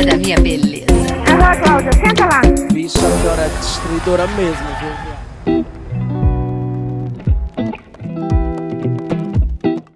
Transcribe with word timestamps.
é 0.00 0.04
da 0.04 0.16
minha 0.16 0.40
beleza. 0.40 0.86
Agora, 1.30 1.60
Cláudia, 1.60 1.92
senta 1.92 2.24
lá. 2.24 2.40
Bicha, 2.72 2.98
a 2.98 3.18
senhora 3.20 3.42
é 3.42 3.48
destruidora 3.48 4.26
mesmo, 4.28 4.66
viu? 4.80 5.64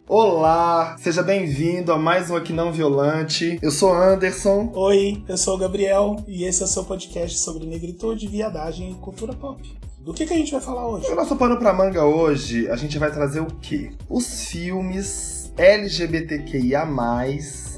Olá, 0.07 0.96
seja 0.98 1.22
bem-vindo 1.22 1.90
a 1.90 1.98
mais 1.98 2.30
um 2.30 2.36
Aqui 2.36 2.53
Não 2.53 2.71
Violante. 2.71 3.59
Eu 3.62 3.71
sou 3.71 3.95
Anderson. 3.95 4.71
Oi, 4.75 5.25
eu 5.27 5.39
sou 5.39 5.54
o 5.54 5.59
Gabriel 5.59 6.16
e 6.29 6.45
esse 6.45 6.61
é 6.61 6.66
o 6.66 6.68
seu 6.68 6.84
podcast 6.84 7.39
sobre 7.39 7.66
negritude, 7.66 8.29
viadagem 8.29 8.91
e 8.91 8.95
cultura 8.96 9.32
pop. 9.32 9.62
Do 10.00 10.12
que, 10.12 10.27
que 10.27 10.34
a 10.34 10.36
gente 10.36 10.52
vai 10.52 10.61
falar 10.61 10.86
hoje? 10.86 11.09
No 11.09 11.16
nosso 11.16 11.34
pano 11.34 11.57
pra 11.57 11.73
manga 11.73 12.05
hoje, 12.05 12.68
a 12.68 12.77
gente 12.77 12.99
vai 12.99 13.11
trazer 13.11 13.41
o 13.41 13.46
quê? 13.46 13.91
Os 14.07 14.44
filmes 14.44 15.50
LGBTQIA+. 15.57 16.85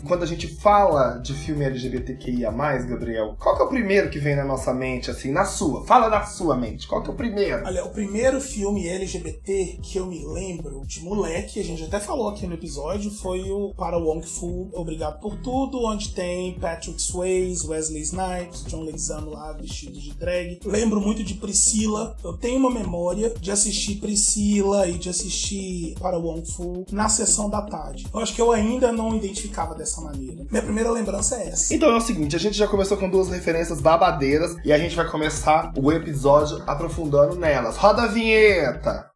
Quando 0.07 0.23
a 0.23 0.27
gente 0.27 0.49
fala 0.49 1.19
de 1.19 1.33
filme 1.33 1.65
LGBTQIA+, 1.65 2.51
Gabriel, 2.51 3.37
qual 3.39 3.57
que 3.57 3.63
é 3.63 3.65
o 3.65 3.69
primeiro 3.69 4.11
que 4.11 4.19
vem 4.19 4.37
na 4.37 4.45
nossa 4.45 4.73
mente, 4.73 5.11
assim, 5.11 5.31
na 5.31 5.45
sua? 5.45 5.85
Fala 5.87 6.09
na 6.09 6.25
sua 6.25 6.57
mente, 6.57 6.87
qual 6.87 7.03
que 7.03 7.11
é 7.11 7.13
o 7.13 7.17
primeiro? 7.17 7.65
Olha, 7.65 7.85
o 7.85 7.91
primeiro 7.91 8.41
filme 8.41 8.89
LGBT 8.89 9.79
que 9.83 9.99
eu 9.99 10.07
me 10.07 10.25
lembro 10.25 10.83
de 10.87 11.01
moleque, 11.03 11.61
a 11.61 11.65
gente 11.65 11.85
até 11.85 12.01
falou 12.01 12.29
aqui 12.29 12.47
no 12.47 12.55
episódio, 12.55 13.11
foi 13.11 13.51
o 13.51 13.75
Para 13.75 13.99
Wong 13.99 14.27
Fu, 14.27 14.69
Obrigado 14.73 15.21
por 15.21 15.37
Tudo, 15.37 15.85
onde 15.85 16.11
tem 16.11 16.59
Patrick 16.59 17.01
Swayze, 17.01 17.67
Wesley 17.67 18.03
Snipes, 18.03 18.65
John 18.65 18.83
Leguizamo 18.83 19.31
lá 19.31 19.53
vestido 19.53 19.99
de 19.99 20.13
drag. 20.15 20.61
Lembro 20.65 21.01
muito 21.01 21.23
de 21.23 21.35
Priscila. 21.35 22.17
Eu 22.23 22.35
tenho 22.35 22.59
uma 22.59 22.71
memória 22.71 23.31
de 23.31 23.51
assistir 23.51 23.97
Priscila 23.97 24.87
e 24.89 24.99
de 24.99 25.09
assistir 25.09 25.95
Para 26.01 26.19
Wong 26.19 26.45
Fu 26.51 26.85
na 26.91 27.09
sessão 27.09 27.49
da 27.49 27.63
tarde. 27.63 28.07
Eu 28.13 28.21
acho 28.21 28.35
que 28.35 28.41
eu 28.41 28.53
ainda 28.53 28.93
não 28.93 29.15
identificava 29.17 29.75
dessa 29.75 29.96
maneira. 30.03 30.45
Minha 30.51 30.63
primeira 30.63 30.91
lembrança 30.91 31.37
é 31.37 31.49
essa. 31.49 31.75
Então 31.75 31.91
é 31.91 31.97
o 31.97 32.01
seguinte, 32.01 32.37
a 32.37 32.39
gente 32.39 32.57
já 32.57 32.67
começou 32.69 32.97
com 32.97 33.09
duas 33.09 33.29
referências 33.29 33.81
babadeiras 33.81 34.57
e 34.65 34.73
a 34.73 34.79
gente 34.79 34.95
vai 34.97 35.09
começar 35.11 35.73
o 35.77 35.93
episódio 35.93 36.63
aprofundando 36.67 37.35
nelas. 37.37 37.77
Roda 37.77 38.03
a 38.03 38.07
vinheta! 38.07 39.11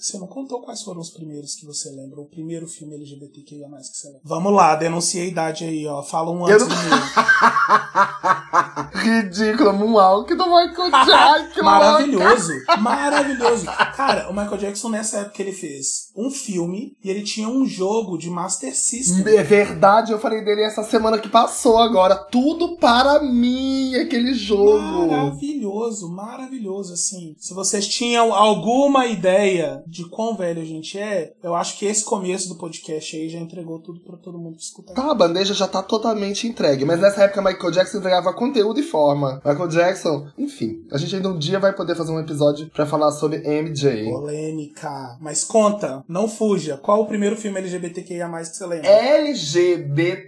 Você 0.00 0.16
não 0.16 0.28
contou 0.28 0.62
quais 0.62 0.80
foram 0.82 1.00
os 1.00 1.10
primeiros 1.10 1.56
que 1.56 1.66
você 1.66 1.90
lembra? 1.90 2.20
O 2.20 2.26
primeiro 2.26 2.68
filme 2.68 2.94
LGBTQIA 2.94 3.66
que 3.68 3.96
você 3.96 4.06
lembra? 4.06 4.22
Vamos 4.24 4.52
lá, 4.52 4.76
denunciei 4.76 5.24
a 5.24 5.26
idade 5.26 5.64
aí, 5.64 5.84
ó. 5.88 6.04
Fala 6.04 6.30
um 6.30 6.46
antes 6.46 6.62
Eu 6.62 6.68
do 6.68 6.74
não- 6.74 6.82
meu. 6.84 6.98
Ridículo, 8.94 9.72
Moonwalk 9.72 10.34
do 10.34 10.44
Michael 10.44 10.90
Jackson. 11.06 11.62
Maravilhoso, 11.62 12.52
maravilhoso. 12.78 13.66
Cara, 13.96 14.28
o 14.30 14.32
Michael 14.34 14.58
Jackson 14.58 14.88
nessa 14.88 15.18
época 15.18 15.42
ele 15.42 15.52
fez 15.52 16.08
um 16.16 16.30
filme 16.30 16.96
e 17.02 17.10
ele 17.10 17.22
tinha 17.22 17.48
um 17.48 17.66
jogo 17.66 18.18
de 18.18 18.30
Master 18.30 18.74
System. 18.74 19.36
É 19.36 19.42
verdade, 19.42 20.12
eu 20.12 20.18
falei 20.18 20.44
dele 20.44 20.62
essa 20.62 20.82
semana 20.82 21.18
que 21.18 21.28
passou 21.28 21.78
agora. 21.78 22.16
Tudo 22.16 22.76
para 22.76 23.20
mim, 23.22 23.94
aquele 23.96 24.34
jogo. 24.34 24.78
Maravilhoso, 24.78 26.10
maravilhoso, 26.10 26.94
assim. 26.94 27.34
Se 27.38 27.54
vocês 27.54 27.86
tinham 27.86 28.34
alguma 28.34 29.06
ideia 29.06 29.82
de 29.86 30.08
quão 30.08 30.36
velho 30.36 30.60
a 30.60 30.64
gente 30.64 30.98
é, 30.98 31.32
eu 31.42 31.54
acho 31.54 31.78
que 31.78 31.86
esse 31.86 32.04
começo 32.04 32.48
do 32.48 32.56
podcast 32.56 33.16
aí 33.16 33.28
já 33.28 33.38
entregou 33.38 33.78
tudo 33.78 34.00
pra 34.00 34.16
todo 34.16 34.38
mundo 34.38 34.56
que 34.56 34.62
escuta. 34.62 34.94
Tá, 34.94 35.10
a 35.10 35.14
bandeja 35.14 35.54
já 35.54 35.66
tá 35.66 35.82
totalmente 35.82 36.46
entregue. 36.46 36.84
Mas 36.84 37.00
nessa 37.00 37.24
época, 37.24 37.42
Michael 37.42 37.70
Jackson 37.72 37.98
entregava 37.98 38.32
conteúdo 38.38 38.78
e 38.78 38.82
forma. 38.82 39.42
Michael 39.44 39.68
Jackson, 39.68 40.28
enfim. 40.38 40.84
A 40.90 40.96
gente 40.96 41.16
ainda 41.16 41.28
um 41.28 41.38
dia 41.38 41.58
vai 41.58 41.74
poder 41.74 41.94
fazer 41.96 42.12
um 42.12 42.20
episódio 42.20 42.70
pra 42.70 42.86
falar 42.86 43.10
sobre 43.10 43.38
MJ. 43.38 44.04
Polêmica. 44.10 45.18
Mas 45.20 45.44
conta, 45.44 46.04
não 46.08 46.28
fuja. 46.28 46.76
Qual 46.76 47.02
o 47.02 47.06
primeiro 47.06 47.36
filme 47.36 47.58
LGBTQIA 47.58 48.28
que 48.28 48.44
você 48.56 48.66
lembra? 48.66 48.88
LGBTQIA+. 48.88 50.18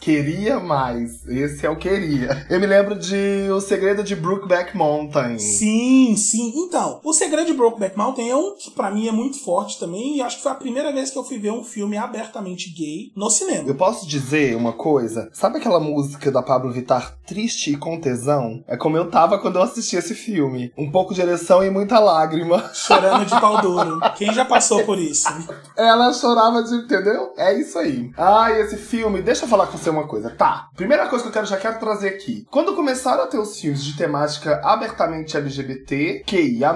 Queria 0.00 0.60
mais. 0.60 1.26
Esse 1.26 1.66
é 1.66 1.70
o 1.70 1.76
queria. 1.76 2.46
Eu 2.48 2.60
me 2.60 2.66
lembro 2.66 2.96
de 2.98 3.48
O 3.50 3.60
Segredo 3.60 4.02
de 4.04 4.14
Brookback 4.14 4.76
Mountain. 4.76 5.38
Sim, 5.38 6.14
sim. 6.16 6.52
Então, 6.54 7.00
o 7.02 7.12
segredo 7.12 7.46
de 7.46 7.54
Brokeback 7.54 7.96
Mountain 7.96 8.30
é 8.30 8.36
um 8.36 8.54
que 8.54 8.70
pra 8.70 8.90
mim 8.90 9.08
é 9.08 9.12
muito 9.12 9.42
forte 9.42 9.78
também 9.78 10.16
e 10.16 10.22
acho 10.22 10.36
que 10.36 10.42
foi 10.42 10.52
a 10.52 10.56
primeira 10.56 10.92
vez 10.92 11.10
que 11.10 11.18
eu 11.18 11.24
fui 11.24 11.38
ver 11.38 11.50
um 11.50 11.64
filme 11.64 11.96
abertamente 11.96 12.70
gay 12.70 13.10
no 13.16 13.30
cinema. 13.30 13.68
Eu 13.68 13.74
posso 13.74 14.06
dizer 14.06 14.54
uma 14.56 14.72
coisa? 14.72 15.30
Sabe 15.32 15.58
aquela 15.58 15.80
música 15.80 16.19
da 16.28 16.42
Pablo 16.42 16.72
Vittar, 16.72 17.14
Triste 17.24 17.72
e 17.72 17.76
com 17.76 18.00
Tesão? 18.00 18.64
É 18.66 18.76
como 18.76 18.96
eu 18.96 19.08
tava 19.08 19.38
quando 19.38 19.56
eu 19.56 19.62
assisti 19.62 19.94
esse 19.94 20.16
filme. 20.16 20.72
Um 20.76 20.90
pouco 20.90 21.14
de 21.14 21.20
ereção 21.20 21.62
e 21.62 21.70
muita 21.70 22.00
lágrima. 22.00 22.70
Chorando 22.74 23.24
de 23.24 23.40
pau 23.40 23.62
duro. 23.62 24.00
Quem 24.16 24.32
já 24.32 24.44
passou 24.44 24.84
por 24.84 24.98
isso? 24.98 25.28
Ela 25.76 26.12
chorava 26.12 26.64
de. 26.64 26.74
Entendeu? 26.74 27.32
É 27.36 27.56
isso 27.56 27.78
aí. 27.78 28.10
Ai, 28.16 28.60
esse 28.60 28.76
filme. 28.76 29.22
Deixa 29.22 29.44
eu 29.44 29.48
falar 29.48 29.68
com 29.68 29.78
você 29.78 29.90
uma 29.90 30.08
coisa. 30.08 30.30
Tá. 30.30 30.68
Primeira 30.74 31.06
coisa 31.06 31.22
que 31.22 31.28
eu 31.28 31.32
quero, 31.32 31.46
já 31.46 31.56
quero 31.56 31.78
trazer 31.78 32.08
aqui. 32.08 32.44
Quando 32.50 32.74
começaram 32.74 33.22
a 33.22 33.26
ter 33.28 33.38
os 33.38 33.60
filmes 33.60 33.84
de 33.84 33.96
temática 33.96 34.60
abertamente 34.64 35.36
LGBT, 35.36 36.24
QIA, 36.26 36.72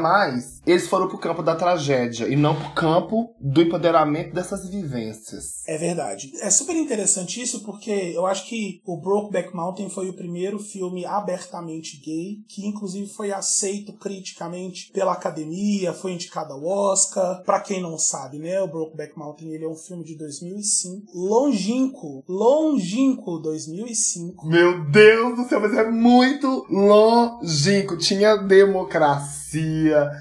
eles 0.67 0.87
foram 0.87 1.09
pro 1.09 1.19
campo 1.19 1.43
da 1.43 1.55
tragédia 1.55 2.29
e 2.29 2.37
não 2.37 2.55
pro 2.55 2.71
campo 2.71 3.35
do 3.41 3.63
empoderamento 3.63 4.35
dessas 4.35 4.69
vivências. 4.69 5.63
É 5.67 5.77
verdade. 5.77 6.33
É 6.41 6.51
super 6.51 6.77
interessante 6.77 7.41
isso 7.41 7.63
porque 7.65 7.91
eu 7.91 8.27
acho 8.27 8.49
que 8.49 8.81
o 8.85 9.01
Brokeback 9.01 9.55
Mountain 9.55 9.89
foi 9.91 10.09
o 10.09 10.17
primeiro 10.17 10.59
filme 10.59 11.05
abertamente 11.05 12.01
gay, 12.01 12.39
que 12.49 12.67
inclusive 12.67 13.09
foi 13.09 13.33
aceito 13.33 13.93
criticamente 13.95 14.91
pela 14.93 15.13
academia, 15.13 15.93
foi 15.93 16.13
indicado 16.13 16.53
ao 16.53 16.65
Oscar. 16.65 17.43
Pra 17.45 17.61
quem 17.61 17.81
não 17.81 17.99
sabe, 17.99 18.39
né, 18.39 18.61
o 18.61 18.69
Brokeback 18.69 19.19
Mountain 19.19 19.53
ele 19.53 19.65
é 19.65 19.69
um 19.69 19.77
filme 19.77 20.05
de 20.05 20.17
2005, 20.17 21.13
longínquo, 21.15 22.25
longínquo 22.29 23.39
2005. 23.39 24.47
Meu 24.47 24.85
Deus 24.91 25.37
do 25.37 25.49
céu, 25.49 25.61
mas 25.61 25.75
é 25.75 25.91
muito 25.91 26.67
longínquo. 26.71 27.97
Tinha 27.97 28.37
democracia, 28.37 29.44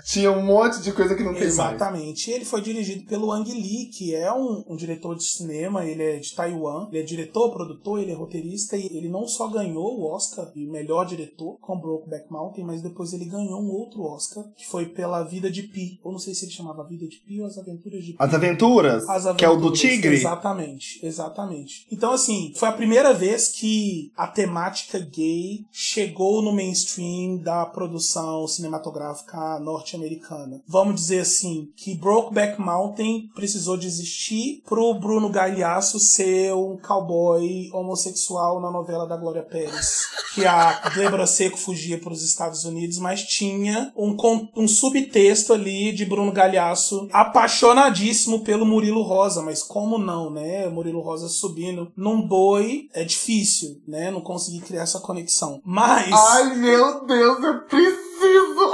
tinha 0.06 0.32
um 0.32 0.46
monte 0.46 0.82
de 0.82 0.92
coisa 0.92 1.16
que 1.16 1.24
não 1.24 1.34
tem 1.34 1.42
mais. 1.42 1.54
Exatamente. 1.54 2.32
Ele 2.32 2.46
foi 2.46 2.62
dirigido 2.62 3.06
pelo 3.06 3.32
Ang 3.32 3.50
Lee, 3.52 3.90
que 3.92 4.14
é 4.14 4.32
um, 4.34 4.64
um 4.68 4.76
diretor 4.76 5.16
de 5.16 5.24
cinema, 5.24 5.86
ele 5.86 6.04
é 6.04 6.18
de 6.18 6.34
Taiwan. 6.34 6.88
Ele 6.90 7.00
é 7.00 7.04
diretor, 7.04 7.52
produtor, 7.52 8.00
ele 8.00 8.12
é 8.12 8.16
roteirista 8.16 8.78
e 8.78 8.86
ele 8.86 9.10
não 9.10 9.28
só 9.28 9.48
ganhou 9.48 10.00
o 10.00 10.12
Oscar 10.12 10.52
de 10.52 10.66
melhor 10.66 11.06
diretor 11.06 11.58
com 11.60 11.80
Brokeback 11.80 12.32
Mountain, 12.32 12.66
mas 12.66 12.82
depois 12.82 13.14
ele 13.14 13.26
ganhou 13.26 13.62
um 13.62 13.72
outro 13.72 14.04
Oscar, 14.04 14.44
que 14.56 14.66
foi 14.66 14.88
pela 14.88 15.24
Vida 15.24 15.50
de 15.50 15.64
Pi. 15.64 16.00
Ou 16.04 16.12
não 16.12 16.20
sei 16.20 16.34
se 16.34 16.46
ele 16.46 16.52
chamava 16.52 16.84
Vida 16.88 17.08
de 17.08 17.18
Pi 17.18 17.42
ou 17.42 17.48
As 17.48 17.58
Aventuras 17.58 18.04
de 18.04 18.14
Pi. 18.14 18.18
As 18.20 18.34
Aventuras, 18.34 19.10
As 19.10 19.36
que 19.36 19.46
é 19.46 19.50
o 19.50 19.54
do 19.54 19.68
Aventuras, 19.68 19.80
Tigre. 19.80 20.16
Exatamente, 20.16 21.06
exatamente. 21.06 21.88
Então, 21.92 22.12
assim, 22.12 22.54
foi 22.56 22.70
a 22.70 22.74
primeira 22.74 23.14
vez 23.14 23.50
que 23.50 24.12
a 24.16 24.28
temática 24.28 25.00
gay 25.00 25.66
chegou 25.72 26.42
no 26.42 26.54
mainstream 26.54 27.38
da 27.38 27.66
produção 27.66 28.48
cinematográfica 28.48 29.23
norte-americana. 29.62 30.62
Vamos 30.68 30.96
dizer 30.96 31.22
assim, 31.22 31.72
que 31.76 31.96
Brokeback 31.96 32.60
Mountain 32.60 33.30
precisou 33.36 33.78
desistir 33.78 34.62
pro 34.68 34.94
Bruno 34.94 35.30
Galhaço 35.30 36.00
ser 36.00 36.54
um 36.54 36.78
cowboy 36.78 37.70
homossexual 37.74 38.62
na 38.62 38.72
novela 38.72 39.08
da 39.08 39.18
Glória 39.18 39.44
Pérez. 39.44 40.02
Que 40.34 40.46
a 40.46 40.90
Débora 40.90 41.28
Seco 41.28 41.58
fugia 41.58 42.00
para 42.00 42.14
os 42.14 42.24
Estados 42.24 42.66
Unidos, 42.66 42.98
mas 42.98 43.24
tinha 43.24 43.92
um, 43.96 44.16
um 44.56 44.68
subtexto 44.68 45.54
ali 45.54 45.92
de 45.92 46.06
Bruno 46.06 46.32
Galhaço 46.32 47.08
apaixonadíssimo 47.12 48.44
pelo 48.44 48.66
Murilo 48.66 49.04
Rosa, 49.04 49.42
mas 49.42 49.62
como 49.62 49.98
não, 49.98 50.30
né? 50.30 50.68
Murilo 50.70 51.02
Rosa 51.02 51.28
subindo 51.28 51.92
num 51.96 52.22
boi 52.28 52.88
é 52.94 53.04
difícil, 53.04 53.82
né? 53.88 54.12
Não 54.12 54.22
conseguir 54.22 54.62
criar 54.62 54.84
essa 54.84 55.00
conexão. 55.00 55.62
Mas. 55.64 56.12
Ai, 56.12 56.56
meu 56.56 57.06
Deus, 57.06 57.44
eu 57.44 57.62
preciso. 57.66 58.03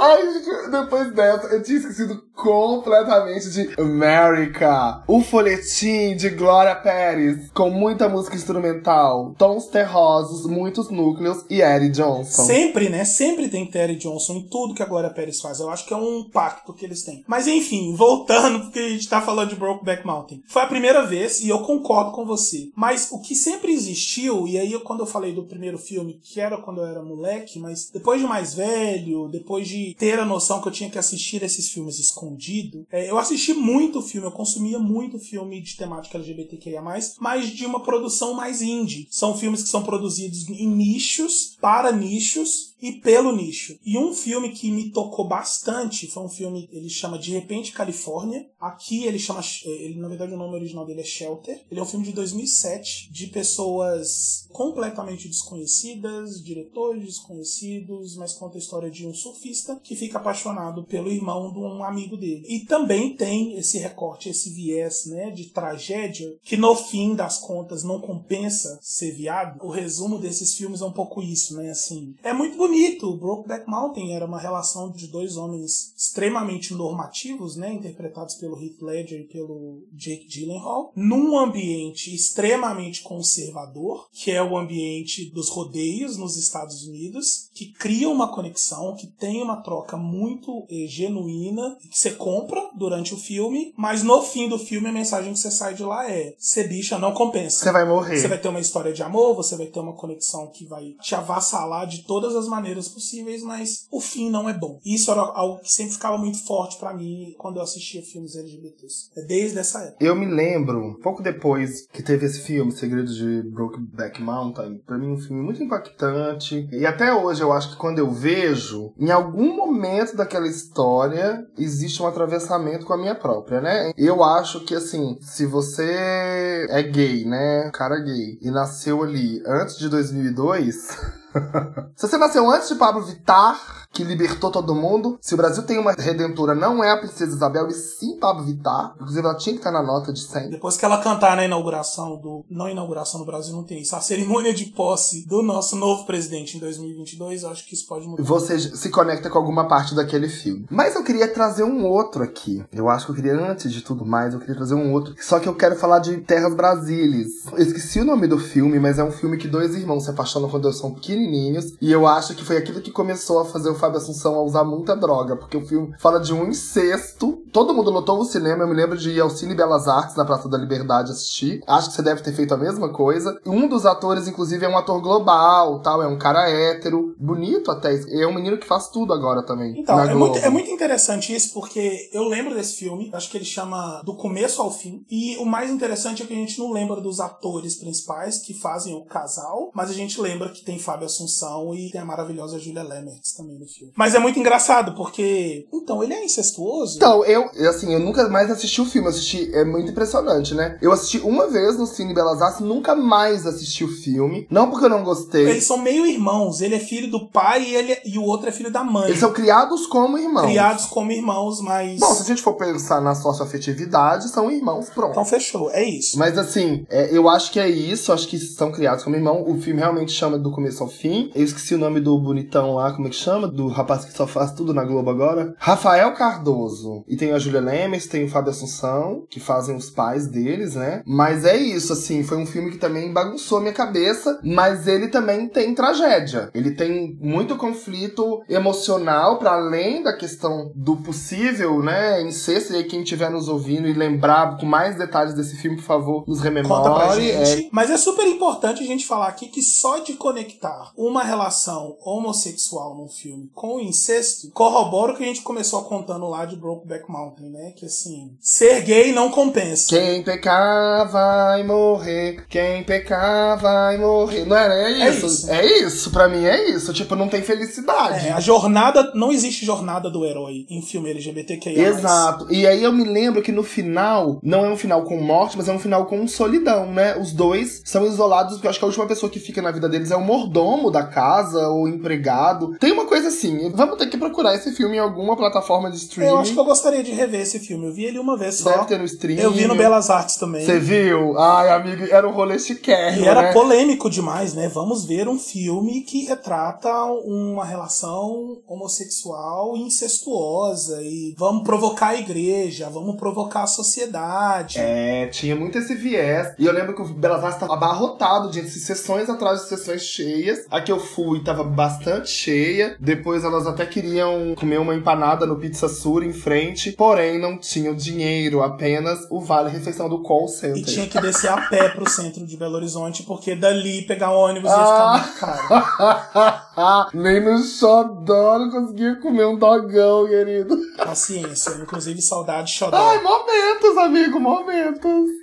Ai, 0.02 0.22
depois 0.70 1.12
dessa, 1.12 1.48
eu 1.48 1.62
tinha 1.62 1.76
esquecido 1.76 2.22
completamente 2.34 3.50
de 3.50 3.74
America. 3.78 5.04
O 5.06 5.20
folhetim 5.20 6.16
de 6.16 6.30
Glória 6.30 6.74
Pérez, 6.74 7.50
com 7.50 7.68
muita 7.68 8.08
música 8.08 8.34
instrumental, 8.34 9.34
tons 9.36 9.66
terrosos, 9.66 10.46
muitos 10.46 10.88
núcleos 10.88 11.44
e 11.50 11.60
Eddie 11.60 11.90
Johnson. 11.90 12.44
Sempre, 12.44 12.88
né? 12.88 13.04
Sempre 13.04 13.50
tem 13.50 13.66
Terry 13.66 13.96
Johnson 13.96 14.36
em 14.36 14.48
tudo 14.48 14.72
que 14.72 14.82
a 14.82 14.86
Glória 14.86 15.10
Pérez 15.10 15.38
faz. 15.38 15.60
Eu 15.60 15.68
acho 15.68 15.84
que 15.84 15.92
é 15.92 15.96
um 15.98 16.24
pacto 16.30 16.72
que 16.72 16.86
eles 16.86 17.02
têm. 17.02 17.22
Mas 17.26 17.46
enfim, 17.46 17.94
voltando, 17.94 18.60
porque 18.60 18.78
a 18.78 18.88
gente 18.88 19.06
tá 19.06 19.20
falando 19.20 19.50
de 19.50 19.56
Brokeback 19.56 20.06
Mountain. 20.06 20.42
Foi 20.46 20.62
a 20.62 20.66
primeira 20.66 21.04
vez, 21.04 21.40
e 21.40 21.50
eu 21.50 21.58
concordo 21.58 22.12
com 22.12 22.24
você. 22.24 22.70
Mas 22.74 23.12
o 23.12 23.20
que 23.20 23.34
sempre 23.34 23.70
existiu, 23.70 24.48
e 24.48 24.58
aí 24.58 24.78
quando 24.80 25.00
eu 25.00 25.06
falei 25.06 25.34
do 25.34 25.44
primeiro 25.44 25.76
filme, 25.76 26.18
que 26.22 26.40
era 26.40 26.56
quando 26.56 26.80
eu 26.80 26.86
era 26.86 27.02
moleque, 27.02 27.58
mas 27.58 27.90
depois 27.92 28.18
de 28.18 28.26
mais 28.26 28.54
velho, 28.54 29.28
depois 29.28 29.68
de 29.68 29.89
ter 29.94 30.18
a 30.18 30.24
noção 30.24 30.60
que 30.60 30.68
eu 30.68 30.72
tinha 30.72 30.90
que 30.90 30.98
assistir 30.98 31.42
esses 31.42 31.68
filmes 31.68 31.98
escondido, 31.98 32.86
é, 32.90 33.10
eu 33.10 33.18
assisti 33.18 33.54
muito 33.54 34.02
filme, 34.02 34.26
eu 34.26 34.32
consumia 34.32 34.78
muito 34.78 35.18
filme 35.18 35.60
de 35.60 35.76
temática 35.76 36.18
LGBTQIA+, 36.18 36.82
mas 37.18 37.50
de 37.50 37.66
uma 37.66 37.80
produção 37.80 38.34
mais 38.34 38.62
indie. 38.62 39.06
São 39.10 39.36
filmes 39.36 39.62
que 39.62 39.68
são 39.68 39.82
produzidos 39.82 40.48
em 40.48 40.66
nichos, 40.66 41.56
para 41.60 41.92
nichos, 41.92 42.69
e 42.80 42.92
pelo 42.92 43.34
nicho. 43.34 43.78
E 43.84 43.98
um 43.98 44.14
filme 44.14 44.50
que 44.50 44.70
me 44.70 44.90
tocou 44.90 45.26
bastante 45.26 46.06
foi 46.06 46.24
um 46.24 46.28
filme, 46.28 46.68
ele 46.72 46.88
chama 46.88 47.18
De 47.18 47.32
Repente 47.32 47.72
Califórnia. 47.72 48.48
Aqui 48.58 49.04
ele 49.04 49.18
chama, 49.18 49.40
ele 49.64 49.98
na 49.98 50.08
verdade 50.08 50.32
o 50.32 50.36
nome 50.36 50.54
original 50.54 50.86
dele 50.86 51.00
é 51.00 51.04
Shelter. 51.04 51.64
Ele 51.70 51.80
é 51.80 51.82
um 51.82 51.86
filme 51.86 52.04
de 52.04 52.12
2007 52.12 53.10
de 53.12 53.26
pessoas 53.28 54.46
completamente 54.52 55.28
desconhecidas, 55.28 56.42
diretores 56.42 57.04
desconhecidos, 57.04 58.16
mas 58.16 58.32
conta 58.32 58.56
a 58.56 58.58
história 58.58 58.90
de 58.90 59.06
um 59.06 59.14
surfista 59.14 59.78
que 59.82 59.94
fica 59.94 60.18
apaixonado 60.18 60.84
pelo 60.84 61.10
irmão 61.10 61.52
de 61.52 61.58
um 61.58 61.84
amigo 61.84 62.16
dele. 62.16 62.44
E 62.48 62.60
também 62.60 63.14
tem 63.14 63.56
esse 63.56 63.78
recorte, 63.78 64.28
esse 64.28 64.50
viés, 64.50 65.06
né, 65.06 65.30
de 65.30 65.50
tragédia 65.50 66.36
que 66.42 66.56
no 66.56 66.74
fim 66.74 67.14
das 67.14 67.38
contas 67.38 67.82
não 67.82 68.00
compensa 68.00 68.78
ser 68.82 69.12
viado. 69.12 69.62
O 69.62 69.70
resumo 69.70 70.18
desses 70.18 70.54
filmes 70.54 70.80
é 70.80 70.84
um 70.84 70.92
pouco 70.92 71.22
isso, 71.22 71.56
né, 71.56 71.70
assim. 71.70 72.14
É 72.22 72.32
muito 72.32 72.56
bonito. 72.56 72.69
Brokeback 73.16 73.68
Mountain 73.68 74.14
era 74.14 74.26
uma 74.26 74.38
relação 74.38 74.90
de 74.90 75.06
dois 75.06 75.36
homens 75.36 75.92
extremamente 75.96 76.74
normativos, 76.74 77.56
né, 77.56 77.72
interpretados 77.72 78.34
pelo 78.34 78.60
Heath 78.60 78.80
Ledger 78.80 79.20
e 79.20 79.24
pelo 79.24 79.84
Jake 79.92 80.26
Gyllenhaal, 80.28 80.92
num 80.96 81.38
ambiente 81.38 82.14
extremamente 82.14 83.02
conservador, 83.02 84.08
que 84.12 84.30
é 84.30 84.42
o 84.42 84.56
ambiente 84.56 85.30
dos 85.30 85.48
rodeios 85.48 86.16
nos 86.16 86.36
Estados 86.36 86.86
Unidos, 86.86 87.48
que 87.54 87.72
cria 87.72 88.08
uma 88.08 88.32
conexão, 88.32 88.96
que 88.96 89.06
tem 89.06 89.42
uma 89.42 89.56
troca 89.56 89.96
muito 89.96 90.66
eh, 90.70 90.86
genuína, 90.88 91.76
que 91.80 91.98
você 91.98 92.12
compra 92.12 92.70
durante 92.76 93.14
o 93.14 93.18
filme, 93.18 93.72
mas 93.76 94.02
no 94.02 94.22
fim 94.22 94.48
do 94.48 94.58
filme 94.58 94.88
a 94.88 94.92
mensagem 94.92 95.32
que 95.32 95.38
você 95.38 95.50
sai 95.50 95.74
de 95.74 95.82
lá 95.82 96.10
é: 96.10 96.34
ser 96.38 96.68
bicha 96.68 96.98
não 96.98 97.12
compensa. 97.12 97.64
Você 97.64 97.72
vai 97.72 97.86
morrer. 97.86 98.18
Você 98.18 98.28
vai 98.28 98.38
ter 98.38 98.48
uma 98.48 98.60
história 98.60 98.92
de 98.92 99.02
amor, 99.02 99.34
você 99.34 99.56
vai 99.56 99.66
ter 99.66 99.80
uma 99.80 99.94
conexão 99.94 100.46
que 100.48 100.64
vai 100.64 100.94
te 101.00 101.14
avassalar 101.14 101.86
de 101.86 102.02
todas 102.04 102.34
as 102.34 102.46
maneiras 102.46 102.59
possíveis, 102.88 103.42
mas 103.42 103.86
o 103.90 104.00
fim 104.00 104.30
não 104.30 104.48
é 104.48 104.52
bom. 104.52 104.78
Isso 104.84 105.10
era 105.10 105.20
algo 105.20 105.60
que 105.60 105.72
sempre 105.72 105.92
ficava 105.92 106.18
muito 106.18 106.44
forte 106.44 106.78
para 106.78 106.94
mim 106.94 107.34
quando 107.38 107.56
eu 107.56 107.62
assistia 107.62 108.02
filmes 108.02 108.36
LGBTs. 108.36 109.10
É 109.16 109.22
desde 109.22 109.58
essa 109.58 109.80
época. 109.80 110.04
Eu 110.04 110.14
me 110.14 110.26
lembro, 110.26 110.98
pouco 111.02 111.22
depois 111.22 111.86
que 111.92 112.02
teve 112.02 112.26
esse 112.26 112.40
filme, 112.40 112.72
Segredos 112.72 113.16
de 113.16 113.42
Brokeback 113.42 114.22
Mountain, 114.22 114.78
pra 114.86 114.98
mim 114.98 115.12
um 115.12 115.18
filme 115.18 115.42
muito 115.42 115.62
impactante. 115.62 116.68
E 116.72 116.86
até 116.86 117.12
hoje 117.12 117.42
eu 117.42 117.52
acho 117.52 117.70
que 117.70 117.76
quando 117.76 117.98
eu 117.98 118.10
vejo, 118.10 118.92
em 118.98 119.10
algum 119.10 119.56
momento 119.56 120.16
daquela 120.16 120.46
história, 120.46 121.46
existe 121.58 122.02
um 122.02 122.06
atravessamento 122.06 122.86
com 122.86 122.92
a 122.92 122.98
minha 122.98 123.14
própria, 123.14 123.60
né? 123.60 123.92
Eu 123.96 124.22
acho 124.22 124.64
que 124.64 124.74
assim, 124.74 125.18
se 125.20 125.46
você 125.46 126.66
é 126.70 126.82
gay, 126.82 127.24
né? 127.24 127.70
Cara 127.72 127.98
gay, 128.00 128.38
e 128.40 128.50
nasceu 128.50 129.02
ali 129.02 129.42
antes 129.46 129.78
de 129.78 129.88
2002. 129.88 131.19
Se 131.96 132.08
você 132.08 132.16
nasceu 132.16 132.50
antes 132.50 132.68
de 132.68 132.74
Pablo 132.76 133.02
Vittar, 133.02 133.80
que 133.92 134.04
libertou 134.04 134.50
todo 134.50 134.74
mundo, 134.74 135.18
se 135.20 135.34
o 135.34 135.36
Brasil 135.36 135.64
tem 135.64 135.78
uma 135.78 135.92
redentora, 135.92 136.54
não 136.54 136.82
é 136.82 136.92
a 136.92 136.96
Princesa 136.96 137.34
Isabel, 137.34 137.66
e 137.68 137.74
sim 137.74 138.18
Pablo 138.18 138.44
Vittar. 138.44 138.94
Inclusive, 138.96 139.26
ela 139.26 139.36
tinha 139.36 139.54
que 139.54 139.60
estar 139.60 139.72
na 139.72 139.82
nota 139.82 140.12
de 140.12 140.20
100. 140.20 140.50
Depois 140.50 140.76
que 140.76 140.84
ela 140.84 141.02
cantar 141.02 141.36
na 141.36 141.44
inauguração 141.44 142.16
do. 142.20 142.44
Não 142.48 142.68
inauguração 142.68 143.20
no 143.20 143.26
Brasil, 143.26 143.54
não 143.54 143.64
tem 143.64 143.82
isso. 143.82 143.96
A 143.96 144.00
cerimônia 144.00 144.54
de 144.54 144.66
posse 144.66 145.26
do 145.26 145.42
nosso 145.42 145.76
novo 145.76 146.06
presidente 146.06 146.56
em 146.56 146.60
2022, 146.60 147.42
eu 147.42 147.50
acho 147.50 147.66
que 147.66 147.74
isso 147.74 147.86
pode 147.86 148.06
mudar. 148.06 148.22
Você 148.22 148.58
se 148.58 148.90
conecta 148.90 149.28
com 149.28 149.38
alguma 149.38 149.66
parte 149.66 149.94
daquele 149.94 150.28
filme. 150.28 150.66
Mas 150.70 150.94
eu 150.94 151.02
queria 151.02 151.26
trazer 151.26 151.64
um 151.64 151.84
outro 151.84 152.22
aqui. 152.22 152.64
Eu 152.72 152.88
acho 152.88 153.06
que 153.06 153.12
eu 153.12 153.16
queria, 153.16 153.34
antes 153.34 153.72
de 153.72 153.82
tudo 153.82 154.06
mais, 154.06 154.32
eu 154.32 154.40
queria 154.40 154.54
trazer 154.54 154.74
um 154.74 154.92
outro. 154.92 155.14
Só 155.20 155.40
que 155.40 155.48
eu 155.48 155.54
quero 155.54 155.74
falar 155.76 155.98
de 155.98 156.16
Terras 156.18 156.54
Brasílias. 156.54 157.28
Eu 157.52 157.58
esqueci 157.58 158.00
o 158.00 158.04
nome 158.04 158.26
do 158.26 158.38
filme, 158.38 158.78
mas 158.78 158.98
é 158.98 159.04
um 159.04 159.10
filme 159.10 159.36
que 159.36 159.48
dois 159.48 159.74
irmãos 159.74 160.04
se 160.04 160.10
apaixonam 160.10 160.48
quando 160.48 160.68
eles 160.68 160.78
são 160.78 160.94
pequenininhos. 161.20 161.74
E 161.80 161.92
eu 161.92 162.06
acho 162.06 162.34
que 162.34 162.44
foi 162.44 162.56
aquilo 162.56 162.80
que 162.80 162.90
começou 162.90 163.40
a 163.40 163.44
fazer 163.44 163.68
o 163.68 163.74
Fábio 163.74 163.98
Assunção 163.98 164.34
a 164.36 164.42
usar 164.42 164.64
muita 164.64 164.96
droga. 164.96 165.36
Porque 165.36 165.56
o 165.56 165.66
filme 165.66 165.94
fala 165.98 166.20
de 166.20 166.32
um 166.32 166.48
incesto. 166.48 167.42
Todo 167.52 167.74
mundo 167.74 167.90
lotou 167.90 168.18
o 168.18 168.24
cinema. 168.24 168.64
Eu 168.64 168.68
me 168.68 168.74
lembro 168.74 168.96
de 168.96 169.10
ir 169.10 169.20
ao 169.20 169.30
Cine 169.30 169.54
Belas 169.54 169.88
Artes, 169.88 170.16
na 170.16 170.24
Praça 170.24 170.48
da 170.48 170.56
Liberdade, 170.56 171.10
assistir. 171.10 171.60
Acho 171.66 171.90
que 171.90 171.96
você 171.96 172.02
deve 172.02 172.22
ter 172.22 172.32
feito 172.32 172.54
a 172.54 172.56
mesma 172.56 172.90
coisa. 172.92 173.38
Um 173.44 173.68
dos 173.68 173.84
atores, 173.84 174.26
inclusive, 174.26 174.64
é 174.64 174.68
um 174.68 174.78
ator 174.78 175.00
global, 175.00 175.80
tal. 175.80 176.02
É 176.02 176.06
um 176.06 176.18
cara 176.18 176.48
hétero. 176.48 177.14
Bonito 177.18 177.70
até. 177.70 178.00
É 178.10 178.26
um 178.26 178.34
menino 178.34 178.58
que 178.58 178.66
faz 178.66 178.88
tudo 178.88 179.12
agora 179.12 179.44
também. 179.44 179.78
Então, 179.78 180.00
é 180.00 180.14
muito, 180.14 180.38
é 180.38 180.50
muito 180.50 180.70
interessante 180.70 181.34
isso, 181.34 181.52
porque 181.52 182.08
eu 182.12 182.24
lembro 182.24 182.54
desse 182.54 182.76
filme, 182.76 183.10
acho 183.12 183.30
que 183.30 183.36
ele 183.36 183.44
chama 183.44 184.02
Do 184.04 184.14
Começo 184.14 184.62
ao 184.62 184.70
Fim. 184.70 185.04
E 185.10 185.36
o 185.38 185.44
mais 185.44 185.70
interessante 185.70 186.22
é 186.22 186.26
que 186.26 186.32
a 186.32 186.36
gente 186.36 186.58
não 186.58 186.72
lembra 186.72 187.00
dos 187.00 187.20
atores 187.20 187.76
principais 187.76 188.38
que 188.38 188.54
fazem 188.54 188.94
o 188.94 189.04
casal, 189.04 189.70
mas 189.74 189.90
a 189.90 189.94
gente 189.94 190.20
lembra 190.20 190.50
que 190.50 190.64
tem 190.64 190.78
Fábio 190.78 191.06
Assunção 191.10 191.74
e 191.74 191.90
tem 191.90 192.00
a 192.00 192.04
maravilhosa 192.04 192.58
Julia 192.58 192.82
Lemertz 192.82 193.32
também 193.34 193.58
no 193.58 193.66
filme. 193.66 193.92
Mas 193.96 194.14
é 194.14 194.18
muito 194.18 194.38
engraçado, 194.38 194.94
porque. 194.94 195.66
Então, 195.72 196.02
ele 196.02 196.14
é 196.14 196.24
incestuoso? 196.24 196.96
Então, 196.96 197.24
eu, 197.24 197.50
assim, 197.68 197.92
eu 197.92 198.00
nunca 198.00 198.28
mais 198.28 198.50
assisti 198.50 198.80
o 198.80 198.86
filme. 198.86 199.08
Eu 199.08 199.10
assisti, 199.10 199.50
é 199.54 199.64
muito 199.64 199.90
impressionante, 199.90 200.54
né? 200.54 200.78
Eu 200.80 200.92
assisti 200.92 201.18
uma 201.18 201.48
vez 201.48 201.76
no 201.78 201.86
Cine 201.86 202.14
Belas 202.14 202.40
Artes, 202.40 202.60
nunca 202.60 202.94
mais 202.94 203.46
assisti 203.46 203.84
o 203.84 203.88
filme. 203.88 204.46
Não 204.50 204.70
porque 204.70 204.86
eu 204.86 204.90
não 204.90 205.04
gostei. 205.04 205.48
Eles 205.48 205.64
são 205.64 205.78
meio 205.78 206.06
irmãos. 206.06 206.60
Ele 206.60 206.74
é 206.76 206.78
filho 206.78 207.10
do 207.10 207.28
pai 207.28 207.64
e, 207.64 207.74
ele, 207.74 207.98
e 208.04 208.18
o 208.18 208.22
outro 208.22 208.48
é 208.48 208.52
filho 208.52 208.70
da 208.70 208.84
mãe. 208.84 209.08
Eles 209.08 209.20
são 209.20 209.32
criados 209.32 209.86
como 209.86 210.16
irmãos. 210.18 210.46
criados 210.46 210.86
como 210.86 211.10
irmãos, 211.10 211.60
mas. 211.60 211.98
Bom, 211.98 212.14
se 212.14 212.22
a 212.22 212.26
gente 212.26 212.42
for 212.42 212.54
pensar 212.54 213.00
na 213.00 213.14
socioafetividade, 213.14 214.28
são 214.28 214.50
irmãos, 214.50 214.88
pronto. 214.90 215.10
Então 215.10 215.24
fechou, 215.24 215.70
é 215.70 215.82
isso. 215.84 216.18
Mas 216.18 216.38
assim, 216.38 216.86
é, 216.88 217.16
eu 217.16 217.28
acho 217.28 217.50
que 217.50 217.58
é 217.58 217.68
isso, 217.68 218.12
acho 218.12 218.28
que 218.28 218.38
são 218.38 218.70
criados 218.70 219.04
como 219.04 219.16
irmão. 219.16 219.44
O 219.46 219.60
filme 219.60 219.80
realmente 219.80 220.12
chama 220.12 220.38
do 220.38 220.50
começo 220.50 220.82
ao 220.82 220.88
fim. 220.88 220.99
Eu 221.34 221.44
esqueci 221.44 221.74
o 221.74 221.78
nome 221.78 222.00
do 222.00 222.18
bonitão 222.18 222.74
lá, 222.74 222.92
como 222.92 223.06
é 223.06 223.10
que 223.10 223.16
chama? 223.16 223.48
Do 223.48 223.68
rapaz 223.68 224.04
que 224.04 224.12
só 224.12 224.26
faz 224.26 224.52
tudo 224.52 224.74
na 224.74 224.84
Globo 224.84 225.10
agora. 225.10 225.54
Rafael 225.58 226.12
Cardoso. 226.14 227.04
E 227.08 227.16
tem 227.16 227.32
a 227.32 227.38
Julia 227.38 227.60
Lemes, 227.60 228.06
tem 228.06 228.24
o 228.24 228.28
Fábio 228.28 228.50
Assunção, 228.50 229.24
que 229.30 229.40
fazem 229.40 229.76
os 229.76 229.90
pais 229.90 230.28
deles, 230.28 230.74
né? 230.74 231.02
Mas 231.06 231.44
é 231.44 231.56
isso, 231.56 231.92
assim, 231.92 232.22
foi 232.22 232.36
um 232.36 232.46
filme 232.46 232.70
que 232.70 232.78
também 232.78 233.12
bagunçou 233.12 233.58
a 233.58 233.60
minha 233.60 233.72
cabeça, 233.72 234.38
mas 234.44 234.86
ele 234.86 235.08
também 235.08 235.48
tem 235.48 235.74
tragédia. 235.74 236.50
Ele 236.54 236.72
tem 236.72 237.16
muito 237.20 237.56
conflito 237.56 238.42
emocional 238.48 239.38
para 239.38 239.52
além 239.52 240.02
da 240.02 240.16
questão 240.16 240.70
do 240.74 240.96
possível, 240.96 241.82
né, 241.82 242.22
incesto. 242.22 242.72
E 242.72 242.76
aí 242.76 242.84
quem 242.84 243.02
estiver 243.02 243.30
nos 243.30 243.48
ouvindo 243.48 243.88
e 243.88 243.92
lembrar 243.92 244.56
com 244.58 244.66
mais 244.66 244.96
detalhes 244.96 245.34
desse 245.34 245.56
filme, 245.56 245.76
por 245.76 245.84
favor, 245.84 246.24
nos 246.26 246.40
rememore. 246.40 246.82
Conta 246.82 246.94
pra 246.94 247.16
É, 247.20 247.44
gente. 247.44 247.70
Mas 247.72 247.90
é 247.90 247.96
super 247.96 248.26
importante 248.26 248.82
a 248.82 248.86
gente 248.86 249.06
falar 249.06 249.28
aqui 249.28 249.48
que 249.48 249.62
só 249.62 249.98
de 249.98 250.14
conectar 250.14 250.89
uma 250.96 251.22
relação 251.22 251.96
homossexual 252.02 252.94
num 252.96 253.08
filme 253.08 253.50
com 253.54 253.80
incesto 253.80 254.50
corrobora 254.50 255.12
o 255.12 255.16
que 255.16 255.22
a 255.22 255.26
gente 255.26 255.42
começou 255.42 255.82
contando 255.84 256.28
lá 256.28 256.44
de 256.44 256.56
Brokeback 256.56 257.10
Mountain, 257.10 257.50
né? 257.50 257.72
Que 257.76 257.86
assim, 257.86 258.32
ser 258.40 258.82
gay 258.82 259.12
não 259.12 259.30
compensa. 259.30 259.88
Quem 259.88 260.22
pecar 260.22 261.10
vai 261.10 261.62
morrer, 261.62 262.44
quem 262.48 262.84
pecar 262.84 263.58
vai 263.60 263.96
morrer. 263.98 264.44
Não 264.44 264.56
é, 264.56 265.00
é 265.00 265.00
É 265.02 265.08
isso? 265.10 265.26
isso. 265.26 265.50
É 265.50 265.66
isso, 265.66 266.10
pra 266.10 266.28
mim 266.28 266.44
é 266.44 266.70
isso. 266.70 266.92
Tipo, 266.92 267.16
não 267.16 267.28
tem 267.28 267.42
felicidade. 267.42 268.26
É, 268.26 268.32
a 268.32 268.40
jornada. 268.40 269.12
Não 269.14 269.32
existe 269.32 269.64
jornada 269.64 270.10
do 270.10 270.24
herói 270.24 270.66
em 270.68 270.82
filme 270.82 271.10
LGBTQIA. 271.10 271.88
Exato. 271.88 272.52
E 272.52 272.66
aí 272.66 272.82
eu 272.82 272.92
me 272.92 273.04
lembro 273.04 273.42
que 273.42 273.52
no 273.52 273.62
final, 273.62 274.38
não 274.42 274.64
é 274.64 274.70
um 274.70 274.76
final 274.76 275.04
com 275.04 275.20
morte, 275.20 275.56
mas 275.56 275.68
é 275.68 275.72
um 275.72 275.78
final 275.78 276.06
com 276.06 276.26
solidão, 276.26 276.92
né? 276.92 277.16
Os 277.18 277.32
dois 277.32 277.82
são 277.84 278.06
isolados, 278.06 278.54
porque 278.54 278.66
eu 278.66 278.70
acho 278.70 278.78
que 278.78 278.84
a 278.84 278.88
última 278.88 279.06
pessoa 279.06 279.30
que 279.30 279.38
fica 279.38 279.62
na 279.62 279.70
vida 279.70 279.88
deles 279.88 280.10
é 280.10 280.16
o 280.16 280.24
mordomo 280.24 280.79
da 280.88 281.02
casa, 281.04 281.66
ou 281.68 281.88
empregado. 281.88 282.76
Tem 282.78 282.92
uma 282.92 283.06
coisa 283.06 283.26
assim, 283.26 283.72
vamos 283.74 283.98
ter 283.98 284.06
que 284.06 284.16
procurar 284.16 284.54
esse 284.54 284.70
filme 284.70 284.96
em 284.96 285.00
alguma 285.00 285.36
plataforma 285.36 285.90
de 285.90 285.96
streaming. 285.96 286.30
Eu 286.30 286.38
acho 286.38 286.52
que 286.52 286.60
eu 286.60 286.64
gostaria 286.64 287.02
de 287.02 287.10
rever 287.10 287.40
esse 287.40 287.58
filme. 287.58 287.86
Eu 287.86 287.92
vi 287.92 288.04
ele 288.04 288.20
uma 288.20 288.36
vez 288.36 288.54
só. 288.56 288.70
Deve 288.70 288.84
ter 288.84 288.98
no 288.98 289.04
streaming. 289.04 289.42
Eu 289.42 289.50
vi 289.50 289.66
no 289.66 289.74
Belas 289.74 290.08
Artes 290.10 290.36
também. 290.36 290.64
Você 290.64 290.78
viu? 290.78 291.36
Ai, 291.36 291.70
amigo, 291.70 292.04
era 292.10 292.28
um 292.28 292.32
rolê 292.32 292.58
chiquérrimo, 292.58 293.24
E 293.24 293.28
era 293.28 293.42
né? 293.42 293.52
polêmico 293.52 294.08
demais, 294.08 294.54
né? 294.54 294.68
Vamos 294.68 295.04
ver 295.04 295.28
um 295.28 295.38
filme 295.38 296.02
que 296.02 296.24
retrata 296.26 296.92
uma 297.24 297.64
relação 297.64 298.58
homossexual 298.68 299.76
incestuosa 299.76 301.02
e 301.02 301.34
vamos 301.36 301.64
provocar 301.64 302.08
a 302.08 302.16
igreja, 302.16 302.88
vamos 302.90 303.16
provocar 303.16 303.62
a 303.62 303.66
sociedade. 303.66 304.78
É, 304.78 305.26
tinha 305.28 305.56
muito 305.56 305.78
esse 305.78 305.94
viés. 305.94 306.54
E 306.58 306.66
eu 306.66 306.72
lembro 306.72 306.94
que 306.94 307.02
o 307.02 307.06
Belas 307.06 307.42
Artes 307.42 307.60
tava 307.60 307.74
abarrotado 307.74 308.50
de 308.50 308.68
sessões 308.68 309.28
atrás 309.28 309.62
de 309.62 309.68
sessões 309.68 310.02
cheias. 310.02 310.60
A 310.70 310.80
que 310.80 310.92
eu 310.92 311.00
fui 311.00 311.40
tava 311.42 311.64
bastante 311.64 312.30
cheia. 312.30 312.96
Depois 313.00 313.42
elas 313.44 313.66
até 313.66 313.84
queriam 313.84 314.54
comer 314.54 314.78
uma 314.78 314.94
empanada 314.94 315.44
no 315.44 315.56
Pizza 315.56 315.88
Sur 315.88 316.22
em 316.22 316.32
frente. 316.32 316.92
Porém, 316.92 317.38
não 317.40 317.58
tinham 317.58 317.94
dinheiro, 317.94 318.62
apenas 318.62 319.18
o 319.30 319.40
vale 319.40 319.68
refeição 319.68 320.08
do 320.08 320.22
call 320.22 320.46
center. 320.48 320.78
E 320.78 320.84
tinha 320.84 321.06
que 321.08 321.20
descer 321.20 321.50
a 321.50 321.68
pé 321.68 321.88
pro 321.88 322.08
centro 322.08 322.46
de 322.46 322.56
Belo 322.56 322.76
Horizonte, 322.76 323.22
porque 323.24 323.56
dali 323.56 324.02
pegar 324.02 324.30
ônibus 324.32 324.70
ia 324.70 324.76
Ah. 324.76 325.18
ficar 325.18 325.56
muito 325.56 326.70
caro. 326.74 327.10
Nem 327.14 327.40
no 327.44 327.58
xodó 327.62 328.58
não 328.58 328.70
conseguia 328.70 329.16
comer 329.16 329.46
um 329.46 329.58
dogão, 329.58 330.26
querido. 330.28 330.76
Paciência. 330.96 331.72
Inclusive, 331.82 332.22
saudade 332.22 332.70
xodó. 332.72 332.96
Ai, 332.96 333.20
momentos, 333.22 333.96
amigo, 333.98 334.38
momentos. 334.38 335.39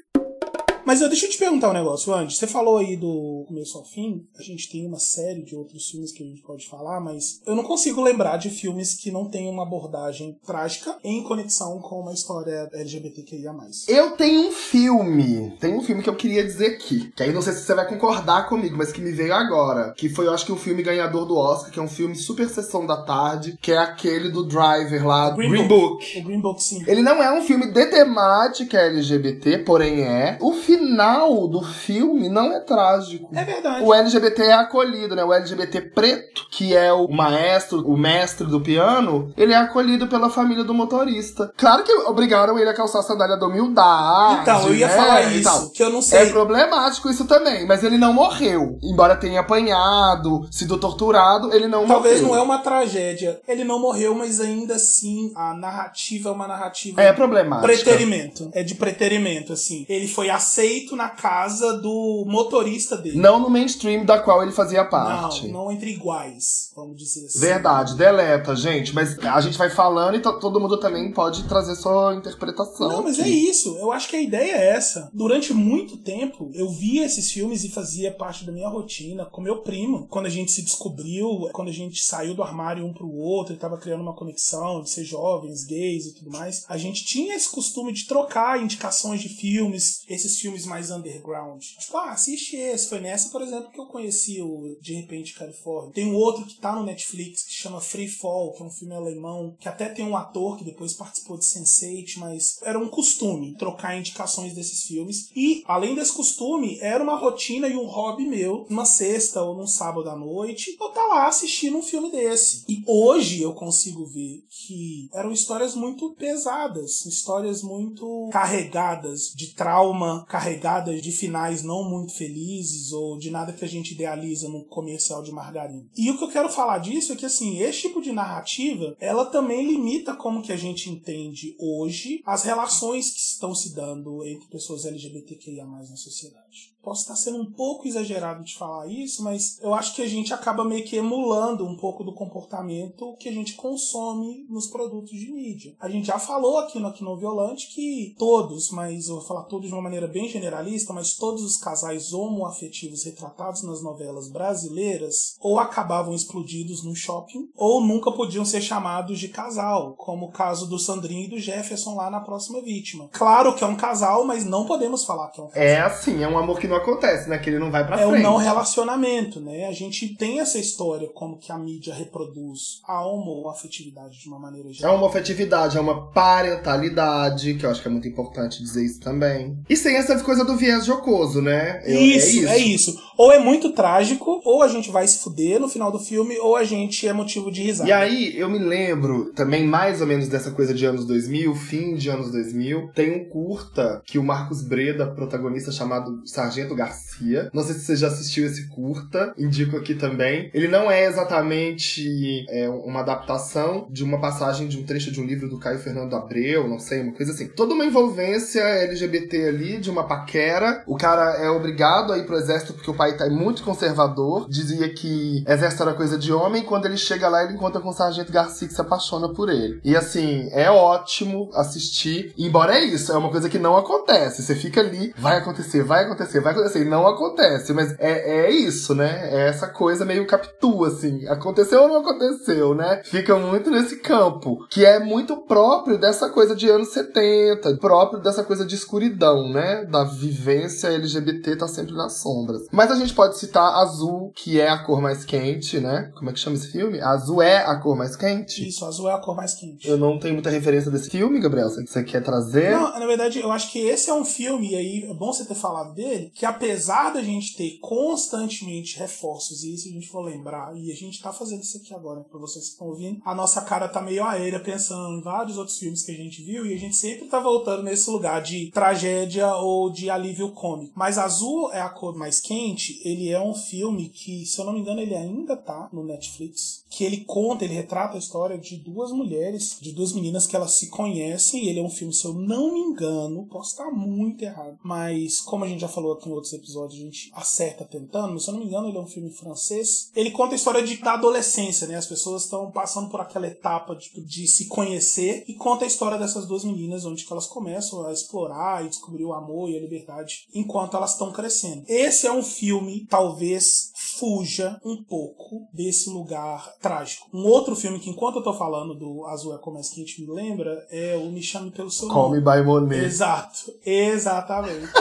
Mas 0.87 1.01
eu, 1.01 1.09
deixa 1.09 1.25
eu 1.25 1.29
te 1.29 1.37
perguntar 1.37 1.71
um 1.71 1.73
negócio, 1.73 2.13
Andy. 2.13 2.33
Você 2.33 2.47
falou 2.47 2.77
aí 2.77 2.95
do 2.95 3.43
começo 3.45 3.77
ao 3.77 3.83
fim. 3.83 4.25
A 4.39 4.41
gente 4.41 4.71
tem 4.71 4.87
uma 4.87 4.99
série 4.99 5.43
de 5.43 5.53
outros 5.53 5.89
filmes 5.89 6.13
que 6.13 6.23
a 6.23 6.25
gente 6.25 6.41
pode 6.41 6.65
falar, 6.65 7.01
mas 7.01 7.41
eu 7.45 7.57
não 7.57 7.63
consigo 7.65 8.01
lembrar 8.01 8.37
de 8.37 8.49
filmes 8.49 8.93
que 8.93 9.11
não 9.11 9.29
tenham 9.29 9.51
uma 9.51 9.63
abordagem 9.63 10.39
trágica 10.45 10.97
em 11.03 11.21
conexão 11.23 11.79
com 11.79 11.99
uma 11.99 12.13
história 12.13 12.69
LGBTQIA. 12.71 13.51
Eu 13.89 14.11
tenho 14.11 14.47
um 14.47 14.51
filme. 14.53 15.57
Tem 15.59 15.75
um 15.75 15.83
filme 15.83 16.01
que 16.01 16.09
eu 16.09 16.15
queria 16.15 16.41
dizer 16.41 16.67
aqui. 16.67 17.11
Que 17.13 17.23
aí 17.23 17.33
não 17.33 17.41
sei 17.41 17.51
se 17.51 17.63
você 17.63 17.75
vai 17.75 17.85
concordar 17.85 18.47
comigo, 18.47 18.77
mas 18.77 18.93
que 18.93 19.01
me 19.01 19.11
veio 19.11 19.33
agora. 19.33 19.93
Que 19.93 20.07
foi, 20.07 20.27
eu 20.27 20.33
acho 20.33 20.45
que 20.45 20.53
o 20.53 20.57
filme 20.57 20.83
ganhador 20.83 21.25
do 21.25 21.35
Oscar, 21.35 21.69
que 21.69 21.79
é 21.79 21.83
um 21.83 21.89
filme 21.89 22.15
super 22.15 22.47
sessão 22.47 22.85
da 22.85 23.03
tarde, 23.03 23.57
que 23.61 23.73
é 23.73 23.77
aquele 23.77 24.29
do 24.29 24.45
Driver 24.45 25.05
lá, 25.05 25.31
Green 25.31 25.49
Green, 25.49 25.67
Book. 25.67 26.05
Book. 26.05 26.19
O 26.19 26.23
Green 26.23 26.39
Book, 26.39 26.63
sim. 26.63 26.81
Ele 26.87 27.01
não 27.01 27.21
é 27.21 27.37
um 27.37 27.41
filme 27.41 27.73
de 27.73 27.85
temática 27.87 28.77
LGBT, 28.77 29.57
porém 29.59 30.03
é. 30.03 30.37
O 30.39 30.53
final 30.77 31.47
do 31.47 31.61
filme 31.61 32.29
não 32.29 32.51
é 32.53 32.59
trágico. 32.59 33.29
É 33.33 33.43
verdade. 33.43 33.83
O 33.83 33.93
LGBT 33.93 34.43
é 34.43 34.53
acolhido, 34.53 35.15
né? 35.15 35.23
O 35.23 35.33
LGBT 35.33 35.81
preto, 35.81 36.47
que 36.51 36.75
é 36.75 36.93
o 36.93 37.07
maestro, 37.09 37.79
o 37.87 37.97
mestre 37.97 38.45
do 38.47 38.61
piano, 38.61 39.31
ele 39.35 39.53
é 39.53 39.57
acolhido 39.57 40.07
pela 40.07 40.29
família 40.29 40.63
do 40.63 40.73
motorista. 40.73 41.51
Claro 41.57 41.83
que 41.83 41.91
obrigaram 41.91 42.57
ele 42.57 42.69
a 42.69 42.73
calçar 42.73 42.99
a 42.99 43.03
sandália 43.03 43.37
da 43.37 43.47
humildade. 43.47 44.41
Então, 44.41 44.67
eu 44.67 44.75
ia 44.75 44.87
né, 44.87 44.95
falar 44.95 45.21
isso, 45.23 45.71
que 45.71 45.83
eu 45.83 45.89
não 45.89 46.01
sei. 46.01 46.19
É 46.19 46.25
problemático 46.29 47.09
isso 47.09 47.25
também, 47.25 47.65
mas 47.65 47.83
ele 47.83 47.97
não 47.97 48.13
morreu. 48.13 48.77
Embora 48.83 49.15
tenha 49.15 49.39
apanhado, 49.41 50.47
sido 50.51 50.77
torturado, 50.77 51.53
ele 51.53 51.67
não 51.67 51.85
Talvez 51.87 52.21
morreu. 52.21 52.35
não 52.35 52.41
é 52.41 52.43
uma 52.43 52.59
tragédia. 52.59 53.39
Ele 53.47 53.63
não 53.63 53.79
morreu, 53.79 54.13
mas 54.13 54.39
ainda 54.39 54.75
assim 54.75 55.31
a 55.35 55.53
narrativa 55.53 56.29
é 56.29 56.31
uma 56.31 56.47
narrativa 56.47 57.01
É 57.01 57.11
problemático. 57.13 57.65
preterimento. 57.67 58.49
É 58.53 58.63
de 58.63 58.75
preterimento, 58.75 59.53
assim. 59.53 59.85
Ele 59.89 60.07
foi 60.07 60.29
aceito 60.29 60.66
na 60.95 61.09
casa 61.09 61.77
do 61.77 62.23
motorista 62.27 62.97
dele. 62.97 63.17
Não 63.17 63.39
no 63.39 63.49
mainstream 63.49 64.05
da 64.05 64.19
qual 64.19 64.43
ele 64.43 64.51
fazia 64.51 64.85
parte. 64.85 65.47
Não, 65.47 65.65
não 65.65 65.71
entre 65.71 65.91
iguais, 65.91 66.66
vamos 66.77 66.97
dizer 66.97 67.25
assim. 67.25 67.39
Verdade, 67.39 67.95
deleta, 67.97 68.55
gente. 68.55 68.93
Mas 68.93 69.17
a 69.19 69.41
gente 69.41 69.57
vai 69.57 69.69
falando 69.69 70.15
e 70.15 70.21
to- 70.21 70.39
todo 70.39 70.59
mundo 70.59 70.79
também 70.79 71.11
pode 71.11 71.43
trazer 71.47 71.75
sua 71.75 72.15
interpretação. 72.15 72.87
Não, 72.87 73.03
mas 73.03 73.19
aqui. 73.19 73.29
é 73.29 73.33
isso. 73.33 73.75
Eu 73.77 73.91
acho 73.91 74.07
que 74.07 74.15
a 74.15 74.21
ideia 74.21 74.51
é 74.55 74.67
essa. 74.75 75.09
Durante 75.13 75.53
muito 75.53 75.97
tempo, 75.97 76.51
eu 76.53 76.69
via 76.69 77.05
esses 77.05 77.31
filmes 77.31 77.63
e 77.63 77.69
fazia 77.69 78.11
parte 78.13 78.45
da 78.45 78.51
minha 78.51 78.69
rotina 78.69 79.25
com 79.25 79.41
meu 79.41 79.61
primo. 79.63 80.07
Quando 80.07 80.27
a 80.27 80.29
gente 80.29 80.51
se 80.51 80.61
descobriu, 80.61 81.49
quando 81.53 81.69
a 81.69 81.73
gente 81.73 82.03
saiu 82.03 82.35
do 82.35 82.43
armário 82.43 82.85
um 82.85 82.93
pro 82.93 83.11
outro 83.11 83.53
e 83.53 83.57
tava 83.57 83.77
criando 83.77 84.01
uma 84.01 84.15
conexão 84.15 84.81
de 84.81 84.89
ser 84.89 85.03
jovens, 85.03 85.65
gays 85.65 86.05
e 86.05 86.13
tudo 86.15 86.29
mais, 86.31 86.63
a 86.69 86.77
gente 86.77 87.03
tinha 87.05 87.35
esse 87.35 87.49
costume 87.49 87.91
de 87.91 88.05
trocar 88.05 88.61
indicações 88.61 89.19
de 89.21 89.29
filmes, 89.29 90.03
esses 90.07 90.39
filmes 90.39 90.65
mais 90.65 90.91
underground. 90.91 91.61
Tipo, 91.61 91.97
ah, 91.97 92.11
assiste 92.11 92.55
esse. 92.55 92.89
Foi 92.89 92.99
nessa, 92.99 93.29
por 93.29 93.41
exemplo, 93.41 93.71
que 93.71 93.79
eu 93.79 93.85
conheci 93.87 94.41
o 94.41 94.77
De 94.81 94.93
Repente 94.93 95.33
Califórnia. 95.33 95.93
Tem 95.93 96.05
um 96.11 96.15
outro 96.15 96.45
que 96.45 96.59
tá 96.59 96.66
no 96.75 96.83
Netflix 96.83 97.43
que 97.43 97.53
chama 97.53 97.81
Free 97.81 98.07
Fall, 98.07 98.53
que 98.53 98.63
é 98.63 98.65
um 98.65 98.71
filme 98.71 98.95
alemão, 98.95 99.55
que 99.59 99.69
até 99.69 99.89
tem 99.89 100.05
um 100.05 100.15
ator 100.15 100.57
que 100.57 100.63
depois 100.63 100.93
participou 100.93 101.37
de 101.37 101.45
Sense8, 101.45 102.17
mas 102.17 102.59
era 102.63 102.79
um 102.79 102.89
costume 102.89 103.55
trocar 103.55 103.97
indicações 103.97 104.53
desses 104.53 104.83
filmes. 104.83 105.29
E, 105.35 105.63
além 105.65 105.95
desse 105.95 106.13
costume, 106.13 106.77
era 106.81 107.03
uma 107.03 107.17
rotina 107.17 107.67
e 107.67 107.75
um 107.75 107.85
hobby 107.85 108.25
meu, 108.25 108.65
numa 108.69 108.85
sexta 108.85 109.41
ou 109.41 109.55
num 109.55 109.67
sábado 109.67 110.09
à 110.09 110.15
noite, 110.15 110.75
eu 110.79 110.89
tá 110.89 111.05
lá 111.05 111.27
assistindo 111.27 111.77
um 111.77 111.83
filme 111.83 112.11
desse. 112.11 112.65
E 112.67 112.83
hoje 112.85 113.41
eu 113.41 113.53
consigo 113.53 114.05
ver 114.05 114.43
que 114.49 115.09
eram 115.13 115.31
histórias 115.31 115.75
muito 115.75 116.13
pesadas, 116.15 117.05
histórias 117.05 117.61
muito 117.61 118.29
carregadas 118.31 119.31
de 119.35 119.53
trauma, 119.53 120.25
carregadas 120.27 121.01
de 121.01 121.11
finais 121.11 121.63
não 121.63 121.83
muito 121.83 122.13
felizes 122.13 122.91
ou 122.91 123.17
de 123.17 123.29
nada 123.29 123.53
que 123.53 123.65
a 123.65 123.67
gente 123.67 123.93
idealiza 123.93 124.49
num 124.49 124.63
comercial 124.63 125.21
de 125.21 125.31
margarina. 125.31 125.85
E 125.95 126.09
o 126.09 126.17
que 126.17 126.23
eu 126.23 126.31
quero 126.31 126.49
falar 126.57 126.79
disso 126.79 127.13
é 127.13 127.15
que 127.15 127.25
assim, 127.25 127.59
esse 127.59 127.81
tipo 127.81 128.01
de 128.01 128.11
narrativa, 128.11 128.97
ela 128.99 129.27
também 129.27 129.65
limita 129.65 130.15
como 130.15 130.41
que 130.41 130.51
a 130.51 130.57
gente 130.57 130.89
entende 130.89 131.55
hoje 131.59 132.21
as 132.25 132.43
relações 132.43 133.11
que 133.11 133.19
estão 133.19 133.53
se 133.53 133.75
dando 133.75 134.25
entre 134.25 134.47
pessoas 134.47 134.85
LGBTQIA+ 134.85 135.65
na 135.65 135.95
sociedade. 135.95 136.75
Posso 136.87 137.01
estar 137.01 137.17
sendo 137.17 137.41
um 137.41 137.51
pouco 137.51 137.85
exagerado 137.85 138.41
de 138.45 138.55
falar 138.55 138.87
isso, 138.87 139.21
mas 139.21 139.59
eu 139.61 139.73
acho 139.73 139.93
que 139.93 140.01
a 140.01 140.07
gente 140.07 140.33
acaba 140.33 140.63
meio 140.63 140.85
que 140.85 140.95
emulando 140.95 141.65
um 141.65 141.75
pouco 141.75 142.01
do 142.01 142.13
comportamento 142.13 143.13
que 143.19 143.27
a 143.27 143.31
gente 143.33 143.55
consome 143.55 144.45
nos 144.49 144.67
produtos 144.67 145.11
de 145.11 145.29
mídia. 145.29 145.75
A 145.81 145.89
gente 145.89 146.07
já 146.07 146.17
falou 146.17 146.57
aqui 146.59 146.79
no 146.79 146.87
Aqui 146.87 147.03
no 147.03 147.17
Violante 147.17 147.67
que 147.75 148.15
todos, 148.17 148.71
mas 148.71 149.09
eu 149.09 149.15
vou 149.15 149.25
falar 149.25 149.43
todos 149.43 149.67
de 149.67 149.73
uma 149.73 149.81
maneira 149.81 150.07
bem 150.07 150.29
generalista, 150.29 150.93
mas 150.93 151.17
todos 151.17 151.43
os 151.43 151.57
casais 151.57 152.13
homoafetivos 152.13 153.03
retratados 153.03 153.63
nas 153.63 153.83
novelas 153.83 154.31
brasileiras 154.31 155.35
ou 155.41 155.59
acabavam 155.59 156.15
explodidos 156.15 156.85
num 156.85 156.95
shopping 156.95 157.49
ou 157.53 157.81
nunca 157.81 158.13
podiam 158.13 158.45
ser 158.45 158.61
chamados 158.61 159.19
de 159.19 159.27
casal, 159.27 159.93
como 159.97 160.27
o 160.27 160.31
caso 160.31 160.65
do 160.69 160.79
Sandrinho 160.79 161.25
e 161.25 161.29
do 161.31 161.37
Jefferson 161.37 161.95
lá 161.95 162.09
na 162.09 162.21
próxima 162.21 162.61
vítima. 162.61 163.09
Claro 163.11 163.53
que 163.53 163.65
é 163.65 163.67
um 163.67 163.75
casal, 163.75 164.23
mas 164.23 164.45
não 164.45 164.65
podemos 164.65 165.03
falar 165.03 165.27
que 165.31 165.41
é 165.41 165.43
um 165.43 165.47
casal. 165.47 165.63
É 165.63 165.81
assim, 165.81 166.23
é 166.23 166.27
um 166.29 166.37
amor 166.37 166.57
que 166.57 166.67
não 166.69 166.76
acontece, 166.77 167.29
né? 167.29 167.37
Que 167.37 167.49
ele 167.49 167.59
não 167.59 167.71
vai 167.71 167.85
pra 167.85 167.99
É 167.99 168.05
um 168.05 168.11
frente. 168.11 168.23
não 168.23 168.37
relacionamento, 168.37 169.39
né? 169.39 169.67
A 169.67 169.71
gente 169.71 170.15
tem 170.15 170.39
essa 170.39 170.57
história 170.57 171.07
como 171.13 171.37
que 171.37 171.51
a 171.51 171.57
mídia 171.57 171.93
reproduz 171.93 172.79
a 172.87 173.05
homoafetividade 173.05 174.19
de 174.19 174.27
uma 174.27 174.39
maneira 174.39 174.69
É 174.69 174.73
geral. 174.73 174.97
uma 174.97 175.07
afetividade, 175.07 175.77
é 175.77 175.81
uma 175.81 176.07
parentalidade, 176.11 177.53
que 177.55 177.65
eu 177.65 177.69
acho 177.69 177.81
que 177.81 177.87
é 177.87 177.91
muito 177.91 178.07
importante 178.07 178.61
dizer 178.61 178.85
isso 178.85 178.99
também. 178.99 179.57
E 179.69 179.75
sem 179.75 179.95
essa 179.95 180.17
coisa 180.23 180.43
do 180.43 180.55
viés 180.55 180.85
jocoso, 180.85 181.41
né? 181.41 181.81
Eu- 181.85 181.99
Isso, 182.01 182.47
é 182.47 182.57
isso, 182.57 183.07
Ou 183.17 183.31
é 183.31 183.39
muito 183.39 183.71
trágico, 183.73 184.41
ou 184.45 184.61
a 184.61 184.67
gente 184.67 184.91
vai 184.91 185.07
se 185.07 185.17
fuder 185.23 185.59
no 185.59 185.67
final 185.67 185.91
do 185.91 185.97
filme, 185.99 186.37
ou 186.37 186.55
a 186.55 186.63
gente 186.63 187.07
é 187.07 187.13
motivo 187.13 187.51
de 187.51 187.63
risada. 187.63 187.89
E 187.89 187.91
aí, 187.93 188.37
eu 188.37 188.47
me 188.47 188.59
lembro 188.59 189.31
também 189.33 189.65
mais 189.65 190.01
ou 190.01 190.07
menos 190.07 190.27
dessa 190.27 190.51
coisa 190.51 190.71
de 190.73 190.85
anos 190.85 191.03
2000, 191.05 191.55
fim 191.55 191.95
de 191.95 192.09
anos 192.09 192.31
2000. 192.31 192.91
Tem 192.93 193.11
um 193.11 193.27
curta 193.27 194.01
que 194.05 194.19
o 194.19 194.23
Marcos 194.23 194.61
Breda, 194.61 195.07
protagonista, 195.07 195.71
chamado 195.71 196.21
Sargento 196.25 196.66
Garcia. 196.75 197.49
Não 197.53 197.63
sei 197.63 197.75
se 197.75 197.81
você 197.81 197.95
já 197.95 198.07
assistiu 198.07 198.45
esse 198.45 198.67
curta, 198.69 199.33
indico 199.37 199.77
aqui 199.77 199.95
também. 199.95 200.49
Ele 200.53 200.67
não 200.67 200.89
é 200.89 201.05
exatamente 201.05 202.45
é, 202.49 202.69
uma 202.69 203.01
adaptação 203.01 203.87
de 203.89 204.03
uma 204.03 204.19
passagem 204.19 204.67
de 204.67 204.77
um 204.77 204.83
trecho 204.83 205.11
de 205.11 205.21
um 205.21 205.25
livro 205.25 205.49
do 205.49 205.59
Caio 205.59 205.79
Fernando 205.79 206.15
Abreu, 206.15 206.67
não 206.67 206.79
sei, 206.79 207.01
uma 207.01 207.13
coisa 207.13 207.31
assim. 207.31 207.47
Toda 207.47 207.73
uma 207.73 207.85
envolvência 207.85 208.61
LGBT 208.61 209.47
ali, 209.47 209.77
de 209.79 209.89
uma 209.89 210.07
paquera. 210.07 210.83
O 210.87 210.95
cara 210.95 211.37
é 211.37 211.49
obrigado 211.49 212.13
a 212.13 212.17
ir 212.17 212.25
pro 212.25 212.37
exército 212.37 212.73
porque 212.73 212.91
o 212.91 212.93
pai 212.93 213.15
tá 213.15 213.29
muito 213.29 213.63
conservador. 213.63 214.47
Dizia 214.49 214.93
que 214.93 215.43
exército 215.47 215.83
era 215.83 215.93
coisa 215.93 216.17
de 216.17 216.31
homem. 216.31 216.63
Quando 216.63 216.85
ele 216.85 216.97
chega 216.97 217.27
lá, 217.27 217.43
ele 217.43 217.53
encontra 217.53 217.81
com 217.81 217.89
o 217.89 217.93
Sargento 217.93 218.31
Garcia 218.31 218.67
que 218.67 218.73
se 218.73 218.81
apaixona 218.81 219.33
por 219.33 219.49
ele. 219.49 219.79
E 219.83 219.95
assim, 219.95 220.49
é 220.51 220.69
ótimo 220.69 221.49
assistir. 221.53 222.33
Embora 222.37 222.77
é 222.77 222.83
isso, 222.83 223.11
é 223.11 223.17
uma 223.17 223.29
coisa 223.29 223.49
que 223.49 223.59
não 223.59 223.77
acontece. 223.77 224.43
Você 224.43 224.55
fica 224.55 224.81
ali, 224.81 225.13
vai 225.17 225.37
acontecer, 225.37 225.83
vai 225.83 226.03
acontecer, 226.03 226.39
vai 226.39 226.51
acontecer. 226.51 226.56
E 226.77 226.85
não 226.85 227.07
acontece. 227.07 227.73
Mas 227.73 227.95
é, 227.99 228.45
é 228.45 228.51
isso, 228.51 228.93
né? 228.93 229.29
É 229.31 229.47
essa 229.47 229.67
coisa 229.67 230.05
meio 230.05 230.27
capitu, 230.27 230.85
assim. 230.85 231.27
Aconteceu 231.27 231.83
ou 231.83 231.87
não 231.87 231.97
aconteceu, 231.97 232.73
né? 232.75 233.01
Fica 233.03 233.35
muito 233.35 233.69
nesse 233.69 233.97
campo. 233.97 234.65
Que 234.69 234.85
é 234.85 234.99
muito 234.99 235.37
próprio 235.37 235.97
dessa 235.97 236.29
coisa 236.29 236.55
de 236.55 236.69
anos 236.69 236.89
70. 236.89 237.77
Próprio 237.77 238.21
dessa 238.21 238.43
coisa 238.43 238.65
de 238.65 238.75
escuridão, 238.75 239.49
né? 239.49 239.85
Da 239.85 240.03
vivência 240.03 240.87
LGBT 240.89 241.55
tá 241.55 241.67
sempre 241.67 241.93
nas 241.93 242.19
sombras. 242.19 242.63
Mas 242.71 242.91
a 242.91 242.95
gente 242.95 243.13
pode 243.13 243.37
citar 243.37 243.75
Azul, 243.75 244.31
que 244.35 244.59
é 244.59 244.69
a 244.69 244.83
cor 244.83 245.01
mais 245.01 245.23
quente, 245.23 245.79
né? 245.79 246.11
Como 246.15 246.29
é 246.29 246.33
que 246.33 246.39
chama 246.39 246.55
esse 246.55 246.71
filme? 246.71 246.99
Azul 247.01 247.41
é 247.41 247.65
a 247.65 247.75
cor 247.75 247.95
mais 247.95 248.15
quente? 248.15 248.67
Isso, 248.67 248.85
azul 248.85 249.09
é 249.09 249.13
a 249.13 249.19
cor 249.19 249.35
mais 249.35 249.53
quente. 249.53 249.87
Eu 249.87 249.97
não 249.97 250.19
tenho 250.19 250.33
muita 250.33 250.49
referência 250.49 250.91
desse 250.91 251.09
filme, 251.09 251.39
Gabriel. 251.39 251.69
Você 251.69 252.03
quer 252.03 252.23
trazer? 252.23 252.71
Não, 252.71 252.99
na 252.99 253.05
verdade, 253.05 253.39
eu 253.39 253.51
acho 253.51 253.71
que 253.71 253.79
esse 253.79 254.09
é 254.09 254.13
um 254.13 254.25
filme, 254.25 254.71
e 254.71 254.75
aí 254.75 255.09
é 255.09 255.13
bom 255.13 255.31
você 255.31 255.45
ter 255.45 255.55
falado 255.55 255.93
dele, 255.93 256.31
que 256.37 256.45
apesar 256.45 257.11
da 257.11 257.21
gente 257.23 257.55
ter 257.55 257.79
constantemente 257.79 258.99
reforços, 258.99 259.63
e 259.63 259.75
se 259.75 259.89
a 259.89 259.91
gente 259.91 260.07
for 260.07 260.21
lembrar, 260.21 260.77
e 260.77 260.91
a 260.91 260.95
gente 260.95 261.19
tá 261.19 261.33
fazendo 261.33 261.63
isso 261.63 261.77
aqui 261.77 261.95
agora, 261.95 262.21
pra 262.21 262.39
vocês 262.39 262.65
que 262.65 262.71
estão 262.73 262.87
ouvindo, 262.87 263.19
a 263.25 263.33
nossa 263.33 263.61
cara 263.61 263.89
tá 263.89 263.99
meio 263.99 264.23
aérea 264.23 264.59
pensando 264.59 265.17
em 265.17 265.21
vários 265.21 265.57
outros 265.57 265.79
filmes 265.79 266.03
que 266.03 266.11
a 266.11 266.15
gente 266.15 266.43
viu, 266.43 266.63
e 266.63 266.75
a 266.75 266.77
gente 266.77 266.95
sempre 266.95 267.27
tá 267.27 267.39
voltando 267.39 267.81
nesse 267.81 268.07
lugar 268.11 268.43
de 268.43 268.69
tragédia 268.69 269.55
ou 269.55 269.89
de 269.89 270.11
alívio 270.11 270.51
cômico. 270.51 270.93
Mas 270.95 271.17
Azul 271.17 271.71
é 271.71 271.81
a 271.81 271.89
cor 271.89 272.15
mais 272.15 272.39
quente, 272.39 273.01
ele 273.03 273.29
é 273.29 273.41
um 273.41 273.55
filme 273.55 274.09
que, 274.09 274.45
se 274.45 274.59
eu 274.59 274.65
não 274.65 274.73
me 274.73 274.81
engano, 274.81 275.01
ele 275.01 275.15
ainda 275.15 275.57
tá 275.57 275.89
no 275.91 276.03
Netflix, 276.03 276.83
que 276.87 277.03
ele 277.03 277.25
conta, 277.25 277.65
ele 277.65 277.73
retrata 277.73 278.15
a 278.15 278.19
história 278.19 278.59
de 278.59 278.77
duas 278.77 279.11
mulheres, 279.11 279.77
de 279.81 279.91
duas 279.91 280.13
meninas 280.13 280.45
que 280.45 280.55
elas 280.55 280.73
se 280.73 280.89
conhecem, 280.89 281.67
ele 281.67 281.79
é 281.79 281.83
um 281.83 281.89
filme, 281.89 282.13
se 282.13 282.25
eu 282.25 282.33
não 282.33 282.73
me 282.73 282.79
engano, 282.79 283.47
posso 283.47 283.71
estar 283.71 283.89
muito 283.89 284.43
errado, 284.43 284.77
mas 284.83 285.39
como 285.39 285.63
a 285.63 285.67
gente 285.67 285.81
já 285.81 285.87
falou 285.87 286.13
aqui 286.13 286.26
que 286.27 286.31
em 286.31 286.33
outros 286.33 286.53
episódios 286.53 286.99
a 286.99 287.03
gente 287.03 287.31
acerta 287.33 287.85
tentando, 287.85 288.33
mas 288.33 288.43
se 288.43 288.49
eu 288.49 288.53
não 288.53 288.61
me 288.61 288.67
engano, 288.67 288.87
ele 288.87 288.97
é 288.97 289.01
um 289.01 289.07
filme 289.07 289.29
francês. 289.31 290.11
Ele 290.15 290.31
conta 290.31 290.53
a 290.53 290.55
história 290.55 290.83
de, 290.83 290.97
da 290.97 291.13
adolescência, 291.13 291.87
né? 291.87 291.95
As 291.95 292.05
pessoas 292.05 292.43
estão 292.43 292.69
passando 292.71 293.09
por 293.09 293.21
aquela 293.21 293.47
etapa 293.47 293.95
de, 293.95 294.09
de 294.21 294.47
se 294.47 294.67
conhecer 294.67 295.45
e 295.47 295.53
conta 295.53 295.85
a 295.85 295.87
história 295.87 296.17
dessas 296.17 296.45
duas 296.45 296.63
meninas, 296.63 297.05
onde 297.05 297.25
que 297.25 297.31
elas 297.31 297.47
começam 297.47 298.05
a 298.05 298.11
explorar 298.11 298.85
e 298.85 298.89
descobrir 298.89 299.25
o 299.25 299.33
amor 299.33 299.69
e 299.69 299.77
a 299.77 299.81
liberdade 299.81 300.47
enquanto 300.53 300.97
elas 300.97 301.13
estão 301.13 301.31
crescendo. 301.31 301.83
Esse 301.87 302.27
é 302.27 302.31
um 302.31 302.43
filme, 302.43 303.05
talvez 303.09 303.91
fuja 304.17 304.79
um 304.83 305.03
pouco 305.03 305.67
desse 305.73 306.09
lugar 306.09 306.73
trágico. 306.81 307.27
Um 307.33 307.45
outro 307.45 307.75
filme 307.75 307.99
que, 307.99 308.09
enquanto 308.09 308.37
eu 308.37 308.43
tô 308.43 308.53
falando 308.53 308.95
do 308.95 309.25
Azul 309.25 309.55
é 309.55 309.57
como 309.57 309.77
é 309.77 309.81
que 309.81 310.01
a 310.01 310.05
gente 310.05 310.21
me 310.21 310.27
lembra, 310.33 310.85
é 310.89 311.15
o 311.15 311.31
Me 311.31 311.41
Chame 311.41 311.71
Pelo 311.71 311.91
Seu 311.91 312.07
Call 312.07 312.29
Nome. 312.29 312.37
Me 312.37 312.43
By 312.43 312.65
Monet. 312.65 313.05
Exato, 313.05 313.73
exatamente. 313.85 314.87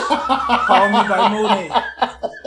Call 0.67 0.89
Me 0.89 1.03
By 1.03 1.16
Monet. 1.29 1.71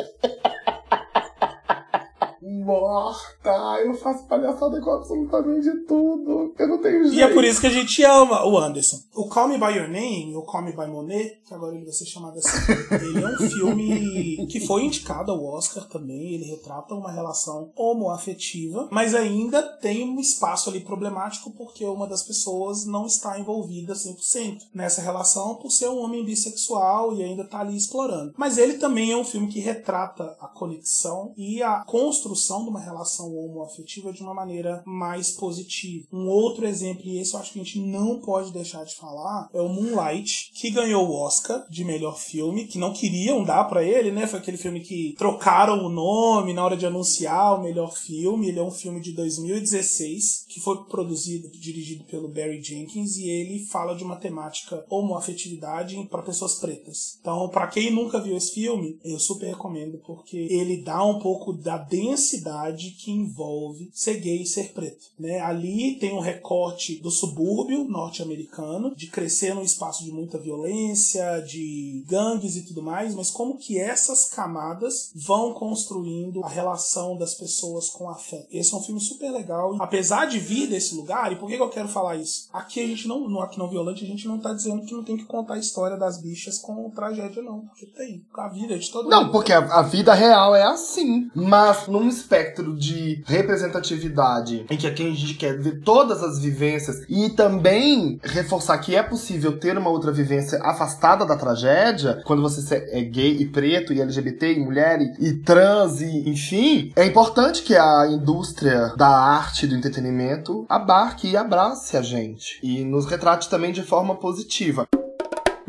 Morta! 2.70 3.82
Eu 3.84 3.94
faço 3.94 4.28
palhaçada 4.28 4.80
com 4.80 4.90
absolutamente 4.92 5.68
tudo. 5.88 6.54
Eu 6.56 6.68
não 6.68 6.78
tenho 6.80 7.02
jeito. 7.02 7.16
E 7.16 7.20
é 7.20 7.26
por 7.26 7.42
isso 7.42 7.60
que 7.60 7.66
a 7.66 7.70
gente 7.70 8.00
ama 8.04 8.46
o 8.46 8.56
Anderson. 8.56 8.98
O 9.12 9.28
Call 9.28 9.48
Me 9.48 9.58
By 9.58 9.76
Your 9.76 9.88
Name, 9.88 10.36
ou 10.36 10.44
Call 10.44 10.62
Me 10.62 10.70
By 10.70 10.86
Monet, 10.86 11.40
que 11.44 11.52
agora 11.52 11.74
ele 11.74 11.84
vai 11.84 11.92
ser 11.92 12.06
chamado 12.06 12.38
assim, 12.38 12.72
ele 12.94 13.24
é 13.24 13.26
um 13.26 13.50
filme 13.50 14.46
que 14.46 14.60
foi 14.60 14.84
indicado 14.84 15.32
ao 15.32 15.44
Oscar 15.44 15.88
também. 15.88 16.34
Ele 16.34 16.44
retrata 16.44 16.94
uma 16.94 17.10
relação 17.10 17.72
homoafetiva, 17.74 18.88
mas 18.92 19.16
ainda 19.16 19.62
tem 19.62 20.08
um 20.08 20.20
espaço 20.20 20.70
ali 20.70 20.78
problemático 20.78 21.50
porque 21.50 21.84
uma 21.84 22.06
das 22.06 22.22
pessoas 22.22 22.86
não 22.86 23.04
está 23.04 23.36
envolvida 23.40 23.94
100% 23.94 24.58
nessa 24.72 25.02
relação 25.02 25.56
por 25.56 25.72
ser 25.72 25.88
um 25.88 25.98
homem 25.98 26.24
bissexual 26.24 27.16
e 27.16 27.24
ainda 27.24 27.42
está 27.42 27.60
ali 27.60 27.76
explorando. 27.76 28.32
Mas 28.36 28.58
ele 28.58 28.74
também 28.74 29.10
é 29.10 29.16
um 29.16 29.24
filme 29.24 29.48
que 29.48 29.58
retrata 29.58 30.36
a 30.40 30.46
conexão 30.46 31.34
e 31.36 31.60
a 31.64 31.82
construção 31.84 32.59
de 32.64 32.70
uma 32.70 32.80
relação 32.80 33.34
homoafetiva 33.34 34.12
de 34.12 34.22
uma 34.22 34.34
maneira 34.34 34.82
mais 34.86 35.30
positiva. 35.30 36.06
Um 36.12 36.28
outro 36.28 36.66
exemplo, 36.66 37.02
e 37.04 37.18
esse 37.18 37.34
eu 37.34 37.40
acho 37.40 37.52
que 37.52 37.60
a 37.60 37.64
gente 37.64 37.78
não 37.80 38.20
pode 38.20 38.52
deixar 38.52 38.84
de 38.84 38.94
falar, 38.94 39.48
é 39.52 39.60
o 39.60 39.68
Moonlight, 39.68 40.50
que 40.54 40.70
ganhou 40.70 41.08
o 41.08 41.14
Oscar 41.14 41.66
de 41.70 41.84
melhor 41.84 42.18
filme, 42.18 42.66
que 42.66 42.78
não 42.78 42.92
queriam 42.92 43.44
dar 43.44 43.64
para 43.64 43.84
ele, 43.84 44.10
né? 44.10 44.26
Foi 44.26 44.38
aquele 44.38 44.56
filme 44.56 44.80
que 44.80 45.14
trocaram 45.16 45.84
o 45.84 45.88
nome 45.88 46.52
na 46.52 46.64
hora 46.64 46.76
de 46.76 46.86
anunciar 46.86 47.58
o 47.58 47.62
melhor 47.62 47.94
filme. 47.94 48.48
Ele 48.48 48.58
é 48.58 48.62
um 48.62 48.70
filme 48.70 49.00
de 49.00 49.12
2016, 49.12 50.46
que 50.48 50.60
foi 50.60 50.84
produzido, 50.84 51.48
dirigido 51.50 52.04
pelo 52.04 52.28
Barry 52.28 52.62
Jenkins, 52.62 53.16
e 53.16 53.28
ele 53.28 53.64
fala 53.66 53.94
de 53.94 54.04
uma 54.04 54.16
temática 54.16 54.84
homoafetividade 54.88 56.06
para 56.10 56.22
pessoas 56.22 56.54
pretas. 56.56 57.18
Então, 57.20 57.48
para 57.48 57.66
quem 57.66 57.90
nunca 57.90 58.20
viu 58.20 58.36
esse 58.36 58.52
filme, 58.52 58.98
eu 59.04 59.18
super 59.18 59.48
recomendo, 59.48 59.98
porque 60.06 60.36
ele 60.36 60.82
dá 60.82 61.04
um 61.04 61.18
pouco 61.18 61.52
da 61.52 61.78
densidade 61.78 62.49
que 62.90 63.10
envolve 63.10 63.90
ser 63.92 64.18
gay 64.20 64.42
e 64.42 64.46
ser 64.46 64.72
preto. 64.72 65.06
Né? 65.18 65.40
Ali 65.40 65.96
tem 65.96 66.12
um 66.12 66.20
recorte 66.20 66.96
do 66.96 67.10
subúrbio 67.10 67.84
norte-americano, 67.84 68.94
de 68.94 69.06
crescer 69.08 69.54
num 69.54 69.62
espaço 69.62 70.04
de 70.04 70.10
muita 70.10 70.38
violência, 70.38 71.40
de 71.40 72.04
gangues 72.08 72.56
e 72.56 72.62
tudo 72.62 72.82
mais, 72.82 73.14
mas 73.14 73.30
como 73.30 73.56
que 73.58 73.78
essas 73.78 74.28
camadas 74.28 75.10
vão 75.14 75.52
construindo 75.54 76.44
a 76.44 76.48
relação 76.48 77.16
das 77.16 77.34
pessoas 77.34 77.88
com 77.90 78.08
a 78.08 78.14
fé. 78.14 78.46
Esse 78.50 78.74
é 78.74 78.76
um 78.76 78.82
filme 78.82 79.00
super 79.00 79.30
legal. 79.30 79.76
Apesar 79.80 80.26
de 80.26 80.38
vir 80.38 80.68
desse 80.68 80.94
lugar, 80.94 81.32
e 81.32 81.36
por 81.36 81.48
que 81.48 81.54
eu 81.56 81.68
quero 81.70 81.88
falar 81.88 82.16
isso? 82.16 82.48
Aqui 82.52 82.80
a 82.80 82.86
gente 82.86 83.06
não, 83.08 83.28
no 83.28 83.40
Aqui 83.40 83.58
Não 83.58 83.68
Violante, 83.68 84.04
a 84.04 84.06
gente 84.06 84.26
não 84.26 84.38
tá 84.38 84.52
dizendo 84.52 84.84
que 84.84 84.94
não 84.94 85.04
tem 85.04 85.16
que 85.16 85.24
contar 85.24 85.54
a 85.54 85.58
história 85.58 85.96
das 85.96 86.20
bichas 86.20 86.58
com 86.58 86.90
tragédia, 86.90 87.42
não. 87.42 87.60
Porque 87.60 87.86
tem. 87.86 88.24
A 88.34 88.48
vida 88.48 88.78
de 88.78 88.90
todo 88.90 89.08
Não, 89.08 89.22
mundo. 89.24 89.32
porque 89.32 89.52
a, 89.52 89.58
a 89.58 89.82
vida 89.82 90.14
real 90.14 90.54
é 90.54 90.62
assim. 90.62 91.30
Mas 91.34 91.86
num 91.86 92.08
espectro 92.40 92.74
de 92.74 93.22
representatividade 93.26 94.64
em 94.70 94.76
que 94.76 94.86
aqui 94.86 95.06
a 95.06 95.10
gente 95.10 95.34
quer 95.34 95.58
ver 95.58 95.80
todas 95.80 96.22
as 96.22 96.38
vivências 96.38 97.04
e 97.08 97.30
também 97.30 98.18
reforçar 98.22 98.78
que 98.78 98.96
é 98.96 99.02
possível 99.02 99.58
ter 99.58 99.76
uma 99.76 99.90
outra 99.90 100.10
vivência 100.10 100.58
afastada 100.62 101.26
da 101.26 101.36
tragédia, 101.36 102.22
quando 102.24 102.42
você 102.42 102.88
é 102.92 103.02
gay 103.02 103.36
e 103.40 103.46
preto 103.46 103.92
e 103.92 104.00
LGBT 104.00 104.54
e 104.54 104.60
mulher 104.60 105.00
e, 105.00 105.28
e 105.28 105.32
trans 105.34 106.00
e 106.00 106.28
enfim, 106.28 106.92
é 106.96 107.04
importante 107.04 107.62
que 107.62 107.76
a 107.76 108.06
indústria 108.08 108.94
da 108.96 109.08
arte 109.08 109.66
do 109.66 109.74
entretenimento 109.74 110.64
abarque 110.68 111.28
e 111.28 111.36
abrace 111.36 111.96
a 111.96 112.02
gente 112.02 112.58
e 112.62 112.84
nos 112.84 113.06
retrate 113.06 113.48
também 113.48 113.72
de 113.72 113.82
forma 113.82 114.14
positiva. 114.14 114.86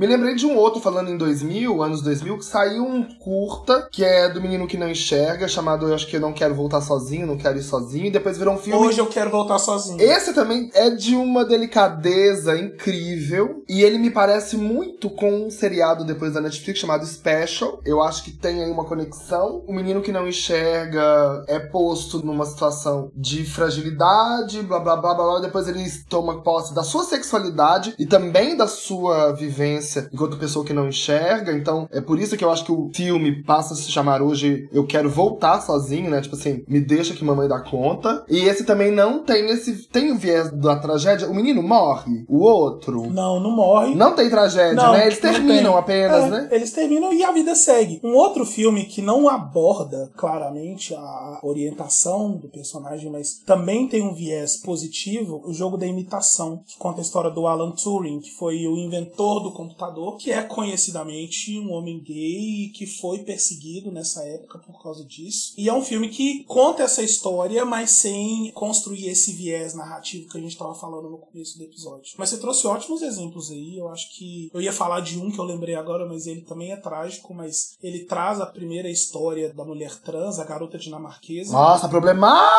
Me 0.01 0.07
lembrei 0.07 0.33
de 0.33 0.47
um 0.47 0.57
outro 0.57 0.81
falando 0.81 1.11
em 1.11 1.15
2000, 1.15 1.83
anos 1.83 2.01
2000, 2.01 2.39
que 2.39 2.45
saiu 2.45 2.83
um 2.83 3.03
curta 3.03 3.87
que 3.91 4.03
é 4.03 4.27
do 4.29 4.41
menino 4.41 4.65
que 4.65 4.75
não 4.75 4.89
enxerga, 4.89 5.47
chamado 5.47 5.87
Eu 5.87 5.93
Acho 5.93 6.07
que 6.07 6.15
Eu 6.15 6.19
Não 6.19 6.33
Quero 6.33 6.55
Voltar 6.55 6.81
Sozinho, 6.81 7.27
Não 7.27 7.37
Quero 7.37 7.59
Ir 7.59 7.61
Sozinho, 7.61 8.07
e 8.07 8.09
depois 8.09 8.35
virou 8.35 8.55
um 8.55 8.57
filme. 8.57 8.83
Hoje 8.83 8.97
eu 8.97 9.05
quero 9.05 9.29
voltar 9.29 9.59
sozinho. 9.59 10.01
Esse 10.01 10.33
também 10.33 10.71
é 10.73 10.89
de 10.89 11.15
uma 11.15 11.45
delicadeza 11.45 12.57
incrível. 12.57 13.63
E 13.69 13.83
ele 13.83 13.99
me 13.99 14.09
parece 14.09 14.57
muito 14.57 15.07
com 15.07 15.45
um 15.45 15.51
seriado 15.51 16.03
depois 16.03 16.33
da 16.33 16.41
Netflix 16.41 16.79
chamado 16.79 17.05
Special. 17.05 17.79
Eu 17.85 18.01
acho 18.01 18.23
que 18.23 18.31
tem 18.31 18.63
aí 18.63 18.71
uma 18.71 18.85
conexão. 18.85 19.63
O 19.67 19.71
menino 19.71 20.01
que 20.01 20.11
não 20.11 20.27
enxerga 20.27 21.45
é 21.47 21.59
posto 21.59 22.25
numa 22.25 22.47
situação 22.47 23.11
de 23.15 23.45
fragilidade, 23.45 24.63
blá 24.63 24.79
blá 24.79 24.95
blá 24.97 25.13
blá 25.13 25.25
blá. 25.25 25.39
Depois 25.41 25.67
ele 25.67 25.87
toma 26.09 26.41
posse 26.41 26.73
da 26.73 26.81
sua 26.81 27.03
sexualidade 27.03 27.93
e 27.99 28.07
também 28.07 28.57
da 28.57 28.65
sua 28.65 29.31
vivência 29.33 29.90
enquanto 30.11 30.37
pessoa 30.37 30.65
que 30.65 30.73
não 30.73 30.87
enxerga. 30.87 31.51
Então 31.53 31.87
é 31.91 32.01
por 32.01 32.19
isso 32.19 32.37
que 32.37 32.43
eu 32.43 32.51
acho 32.51 32.65
que 32.65 32.71
o 32.71 32.89
filme 32.93 33.43
passa 33.43 33.73
a 33.73 33.77
se 33.77 33.91
chamar 33.91 34.21
hoje 34.21 34.69
Eu 34.71 34.85
Quero 34.85 35.09
Voltar 35.09 35.61
Sozinho, 35.61 36.09
né? 36.09 36.21
Tipo 36.21 36.35
assim, 36.35 36.63
me 36.67 36.79
deixa 36.79 37.13
que 37.13 37.23
mamãe 37.23 37.47
dá 37.47 37.59
conta. 37.59 38.23
E 38.29 38.39
esse 38.39 38.63
também 38.63 38.91
não 38.91 39.23
tem 39.23 39.45
esse. 39.49 39.87
Tem 39.89 40.11
o 40.11 40.17
viés 40.17 40.51
da 40.51 40.75
tragédia. 40.75 41.29
O 41.29 41.33
menino 41.35 41.61
morre, 41.61 42.25
o 42.27 42.39
outro. 42.39 43.07
Não, 43.11 43.39
não 43.39 43.51
morre. 43.51 43.95
Não 43.95 44.15
tem 44.15 44.29
tragédia, 44.29 44.73
Não, 44.73 44.93
né? 44.93 45.05
Eles 45.07 45.19
terminam 45.19 45.71
tem. 45.73 45.79
apenas, 45.79 46.23
É, 46.25 46.29
né? 46.29 46.49
Eles 46.51 46.71
terminam 46.71 47.13
e 47.13 47.23
a 47.23 47.31
vida 47.31 47.55
segue. 47.55 47.99
Um 48.03 48.15
outro 48.15 48.45
filme 48.45 48.85
que 48.85 49.01
não 49.01 49.27
aborda 49.29 50.11
claramente 50.15 50.93
a 50.95 51.39
orientação 51.43 52.31
do 52.37 52.47
personagem, 52.49 53.11
mas 53.11 53.39
também 53.45 53.87
tem 53.87 54.01
um 54.01 54.13
viés 54.13 54.57
positivo, 54.57 55.41
o 55.45 55.53
jogo 55.53 55.77
da 55.77 55.85
imitação, 55.85 56.61
que 56.65 56.77
conta 56.77 56.99
a 56.99 57.03
história 57.03 57.29
do 57.29 57.47
Alan 57.47 57.71
Turing, 57.71 58.19
que 58.19 58.31
foi 58.31 58.67
o 58.67 58.77
inventor 58.77 59.41
do 59.43 59.51
computador, 59.51 59.80
que 60.17 60.31
é 60.31 60.41
conhecidamente 60.43 61.59
um 61.59 61.71
homem 61.71 61.99
gay 61.99 62.65
e 62.65 62.69
que 62.69 62.85
foi 62.85 63.19
perseguido 63.19 63.91
nessa 63.91 64.23
época 64.23 64.59
por 64.59 64.81
causa 64.81 65.03
disso. 65.05 65.53
E 65.57 65.67
é 65.67 65.73
um 65.73 65.81
filme 65.81 66.09
que 66.09 66.43
conta 66.43 66.83
essa 66.83 67.01
história, 67.01 67.65
mas 67.65 67.91
sem 67.91 68.51
construir 68.51 69.07
esse 69.07 69.33
viés 69.33 69.73
narrativo 69.73 70.29
que 70.29 70.37
a 70.37 70.41
gente 70.41 70.51
estava 70.51 70.75
falando 70.75 71.09
no 71.09 71.17
começo 71.17 71.57
do 71.57 71.63
episódio. 71.63 72.13
Mas 72.17 72.29
você 72.29 72.37
trouxe 72.37 72.67
ótimos 72.67 73.01
exemplos 73.01 73.49
aí. 73.49 73.77
Eu 73.77 73.89
acho 73.89 74.15
que 74.15 74.49
eu 74.53 74.61
ia 74.61 74.73
falar 74.73 75.01
de 75.01 75.17
um 75.17 75.31
que 75.31 75.39
eu 75.39 75.45
lembrei 75.45 75.75
agora, 75.75 76.05
mas 76.05 76.27
ele 76.27 76.41
também 76.41 76.71
é 76.71 76.77
trágico, 76.77 77.33
mas 77.33 77.77
ele 77.81 78.05
traz 78.05 78.39
a 78.39 78.45
primeira 78.45 78.89
história 78.89 79.53
da 79.53 79.65
mulher 79.65 79.95
trans, 80.01 80.39
a 80.39 80.43
garota 80.43 80.77
dinamarquesa. 80.77 81.53
Nossa, 81.53 81.89
problemático, 81.89 82.51